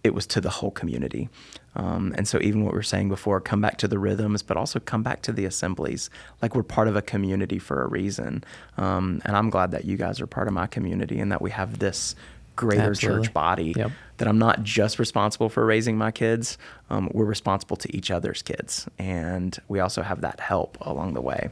it 0.05 0.15
was 0.15 0.27
to 0.29 0.41
the 0.43 0.51
whole 0.51 0.71
community. 0.71 1.29
Um, 1.75 2.15
and 2.17 2.29
so, 2.29 2.39
even 2.41 2.65
what 2.65 2.73
we 2.75 2.79
are 2.79 2.83
saying 2.83 3.09
before, 3.09 3.41
come 3.41 3.61
back 3.61 3.79
to 3.79 3.89
the 3.89 3.99
rhythms, 3.99 4.43
but 4.43 4.57
also 4.57 4.79
come 4.79 5.03
back 5.03 5.23
to 5.23 5.33
the 5.33 5.45
assemblies. 5.45 6.11
Like 6.43 6.55
we're 6.55 6.63
part 6.63 6.89
of 6.89 6.97
a 6.97 7.03
community 7.03 7.59
for 7.59 7.83
a 7.83 7.89
reason. 7.89 8.45
Um, 8.77 9.23
and 9.25 9.37
I'm 9.37 9.49
glad 9.51 9.71
that 9.71 9.87
you 9.87 9.97
guys 9.97 10.21
are 10.21 10.27
part 10.27 10.49
of 10.49 10.55
my 10.55 10.67
community 10.67 11.19
and 11.19 11.33
that 11.33 11.41
we 11.43 11.51
have 11.51 11.79
this 11.79 12.15
greater 12.59 12.91
Absolutely. 12.91 13.25
church 13.27 13.33
body 13.35 13.73
Yep. 13.77 13.93
that 14.19 14.29
I'm 14.29 14.39
not 14.39 14.63
just 14.65 14.99
responsible 14.99 15.49
for 15.49 15.65
raising 15.65 15.97
my 15.97 16.11
kids. 16.11 16.59
Um, 16.91 17.09
we're 17.13 17.25
responsible 17.25 17.77
to 17.77 17.97
each 17.97 18.11
other's 18.11 18.43
kids, 18.43 18.89
and 18.99 19.57
we 19.69 19.79
also 19.81 20.03
have 20.03 20.21
that 20.23 20.41
help 20.41 20.77
along 20.81 21.15
the 21.15 21.21
way. 21.23 21.51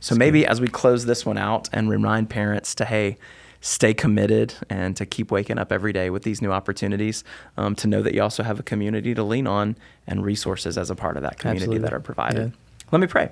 So 0.00 0.14
maybe 0.14 0.44
as 0.46 0.60
we 0.60 0.68
close 0.68 1.06
this 1.06 1.24
one 1.24 1.38
out 1.38 1.68
and 1.72 1.88
remind 1.88 2.28
parents 2.28 2.74
to 2.76 2.84
hey, 2.84 3.16
stay 3.60 3.92
committed 3.94 4.54
and 4.70 4.96
to 4.96 5.04
keep 5.04 5.30
waking 5.32 5.58
up 5.58 5.72
every 5.72 5.92
day 5.92 6.10
with 6.10 6.22
these 6.22 6.40
new 6.40 6.52
opportunities. 6.52 7.24
Um, 7.56 7.74
to 7.76 7.88
know 7.88 8.02
that 8.02 8.14
you 8.14 8.22
also 8.22 8.42
have 8.44 8.60
a 8.60 8.62
community 8.62 9.14
to 9.14 9.22
lean 9.24 9.46
on 9.48 9.76
and 10.06 10.24
resources 10.24 10.78
as 10.78 10.90
a 10.90 10.94
part 10.94 11.16
of 11.16 11.22
that 11.24 11.38
community 11.38 11.64
Absolutely. 11.64 11.82
that 11.82 11.92
are 11.92 12.00
provided. 12.00 12.52
Yeah. 12.52 12.88
Let 12.92 13.00
me 13.00 13.06
pray. 13.08 13.30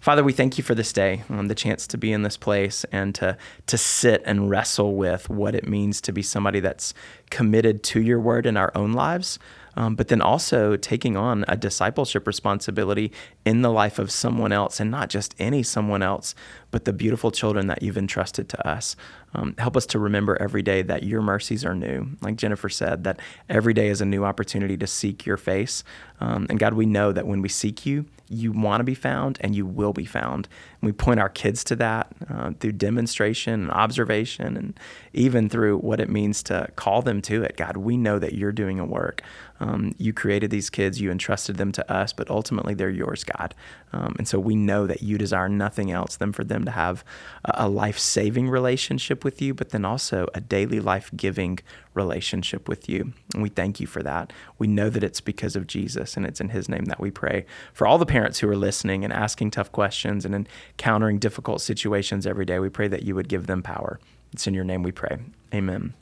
Father, 0.00 0.22
we 0.22 0.32
thank 0.32 0.58
you 0.58 0.64
for 0.64 0.74
this 0.74 0.92
day, 0.92 1.24
um, 1.28 1.48
the 1.48 1.54
chance 1.54 1.86
to 1.88 1.98
be 1.98 2.12
in 2.12 2.22
this 2.22 2.36
place 2.36 2.84
and 2.92 3.14
to 3.16 3.36
to 3.66 3.78
sit 3.78 4.22
and 4.24 4.48
wrestle 4.48 4.94
with 4.94 5.28
what 5.28 5.54
it 5.54 5.68
means 5.68 6.00
to 6.02 6.12
be 6.12 6.22
somebody 6.22 6.60
that's 6.60 6.94
committed 7.30 7.82
to 7.82 8.00
your 8.00 8.20
word 8.20 8.46
in 8.46 8.56
our 8.56 8.70
own 8.74 8.92
lives, 8.92 9.38
um, 9.76 9.96
but 9.96 10.08
then 10.08 10.20
also 10.20 10.76
taking 10.76 11.16
on 11.16 11.44
a 11.48 11.56
discipleship 11.56 12.26
responsibility 12.26 13.12
in 13.44 13.62
the 13.62 13.70
life 13.70 13.98
of 13.98 14.10
someone 14.10 14.52
else, 14.52 14.80
and 14.80 14.90
not 14.90 15.08
just 15.08 15.34
any 15.38 15.62
someone 15.62 16.02
else, 16.02 16.34
but 16.70 16.84
the 16.84 16.92
beautiful 16.92 17.30
children 17.30 17.66
that 17.68 17.82
you've 17.82 17.98
entrusted 17.98 18.48
to 18.50 18.68
us. 18.68 18.96
Um, 19.34 19.54
help 19.58 19.76
us 19.76 19.86
to 19.86 19.98
remember 19.98 20.40
every 20.40 20.62
day 20.62 20.82
that 20.82 21.02
your 21.02 21.22
mercies 21.22 21.64
are 21.64 21.74
new. 21.74 22.08
Like 22.20 22.36
Jennifer 22.36 22.68
said, 22.68 23.04
that 23.04 23.20
every 23.48 23.74
day 23.74 23.88
is 23.88 24.00
a 24.00 24.06
new 24.06 24.24
opportunity 24.24 24.76
to 24.78 24.86
seek 24.86 25.26
your 25.26 25.36
face. 25.36 25.84
Um, 26.20 26.46
and 26.48 26.58
God, 26.58 26.74
we 26.74 26.86
know 26.86 27.12
that 27.12 27.26
when 27.26 27.42
we 27.42 27.48
seek 27.48 27.84
you, 27.84 28.06
you 28.30 28.52
want 28.52 28.80
to 28.80 28.84
be 28.84 28.94
found 28.94 29.38
and 29.40 29.54
you 29.54 29.64
will 29.64 29.92
be 29.92 30.04
found. 30.04 30.48
And 30.80 30.88
we 30.88 30.92
point 30.92 31.20
our 31.20 31.28
kids 31.28 31.64
to 31.64 31.76
that 31.76 32.12
uh, 32.28 32.52
through 32.60 32.72
demonstration 32.72 33.54
and 33.54 33.70
observation 33.70 34.56
and 34.56 34.80
even 35.12 35.48
through 35.48 35.78
what 35.78 36.00
it 36.00 36.10
means 36.10 36.42
to 36.44 36.68
call 36.76 37.02
them 37.02 37.22
to 37.22 37.42
it. 37.42 37.56
God, 37.56 37.78
we 37.78 37.96
know 37.96 38.18
that 38.18 38.34
you're 38.34 38.52
doing 38.52 38.78
a 38.78 38.84
work. 38.84 39.22
Um, 39.60 39.94
you 39.98 40.12
created 40.12 40.50
these 40.50 40.70
kids, 40.70 41.00
you 41.00 41.10
entrusted 41.10 41.56
them 41.56 41.72
to 41.72 41.92
us, 41.92 42.12
but 42.12 42.30
ultimately 42.30 42.74
they're 42.74 42.90
yours, 42.90 43.24
God. 43.24 43.54
Um, 43.92 44.14
and 44.18 44.28
so 44.28 44.38
we 44.38 44.54
know 44.54 44.86
that 44.86 45.02
you 45.02 45.18
desire 45.18 45.48
nothing 45.48 45.90
else 45.90 46.16
than 46.16 46.32
for 46.32 46.44
them 46.44 46.57
to 46.64 46.70
have 46.70 47.04
a, 47.44 47.66
a 47.66 47.68
life 47.68 47.98
saving 47.98 48.48
relationship 48.48 49.24
with 49.24 49.40
you, 49.42 49.54
but 49.54 49.70
then 49.70 49.84
also 49.84 50.28
a 50.34 50.40
daily 50.40 50.80
life 50.80 51.10
giving 51.16 51.58
relationship 51.94 52.68
with 52.68 52.88
you. 52.88 53.12
And 53.34 53.42
we 53.42 53.48
thank 53.48 53.80
you 53.80 53.86
for 53.86 54.02
that. 54.02 54.32
We 54.58 54.66
know 54.66 54.90
that 54.90 55.04
it's 55.04 55.20
because 55.20 55.56
of 55.56 55.66
Jesus, 55.66 56.16
and 56.16 56.24
it's 56.24 56.40
in 56.40 56.50
his 56.50 56.68
name 56.68 56.86
that 56.86 57.00
we 57.00 57.10
pray. 57.10 57.46
For 57.72 57.86
all 57.86 57.98
the 57.98 58.06
parents 58.06 58.38
who 58.38 58.48
are 58.48 58.56
listening 58.56 59.04
and 59.04 59.12
asking 59.12 59.50
tough 59.50 59.72
questions 59.72 60.24
and 60.24 60.46
encountering 60.72 61.18
difficult 61.18 61.60
situations 61.60 62.26
every 62.26 62.44
day, 62.44 62.58
we 62.58 62.68
pray 62.68 62.88
that 62.88 63.02
you 63.02 63.14
would 63.14 63.28
give 63.28 63.46
them 63.46 63.62
power. 63.62 63.98
It's 64.32 64.46
in 64.46 64.54
your 64.54 64.64
name 64.64 64.82
we 64.82 64.92
pray. 64.92 65.18
Amen. 65.54 65.94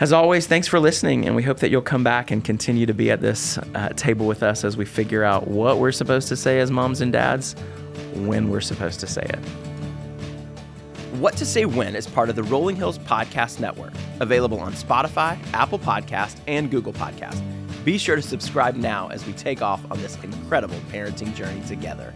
As 0.00 0.12
always, 0.12 0.46
thanks 0.46 0.66
for 0.66 0.80
listening, 0.80 1.26
and 1.26 1.36
we 1.36 1.42
hope 1.42 1.60
that 1.60 1.70
you'll 1.70 1.82
come 1.82 2.02
back 2.02 2.30
and 2.30 2.42
continue 2.42 2.86
to 2.86 2.94
be 2.94 3.10
at 3.10 3.20
this 3.20 3.58
uh, 3.58 3.90
table 3.90 4.26
with 4.26 4.42
us 4.42 4.64
as 4.64 4.76
we 4.76 4.84
figure 4.84 5.22
out 5.22 5.46
what 5.46 5.78
we're 5.78 5.92
supposed 5.92 6.28
to 6.28 6.36
say 6.36 6.60
as 6.60 6.70
moms 6.70 7.00
and 7.00 7.12
dads 7.12 7.54
when 8.14 8.50
we're 8.50 8.60
supposed 8.60 9.00
to 9.00 9.06
say 9.06 9.22
it. 9.22 9.38
What 11.18 11.36
to 11.36 11.46
Say 11.46 11.66
When 11.66 11.94
is 11.94 12.06
part 12.06 12.30
of 12.30 12.36
the 12.36 12.42
Rolling 12.42 12.74
Hills 12.74 12.98
Podcast 12.98 13.60
Network, 13.60 13.92
available 14.20 14.58
on 14.60 14.72
Spotify, 14.72 15.38
Apple 15.52 15.78
Podcast, 15.78 16.38
and 16.46 16.70
Google 16.70 16.92
Podcast. 16.92 17.40
Be 17.84 17.98
sure 17.98 18.16
to 18.16 18.22
subscribe 18.22 18.76
now 18.76 19.08
as 19.08 19.26
we 19.26 19.32
take 19.34 19.60
off 19.60 19.84
on 19.90 20.00
this 20.00 20.16
incredible 20.22 20.78
parenting 20.90 21.34
journey 21.34 21.60
together. 21.66 22.14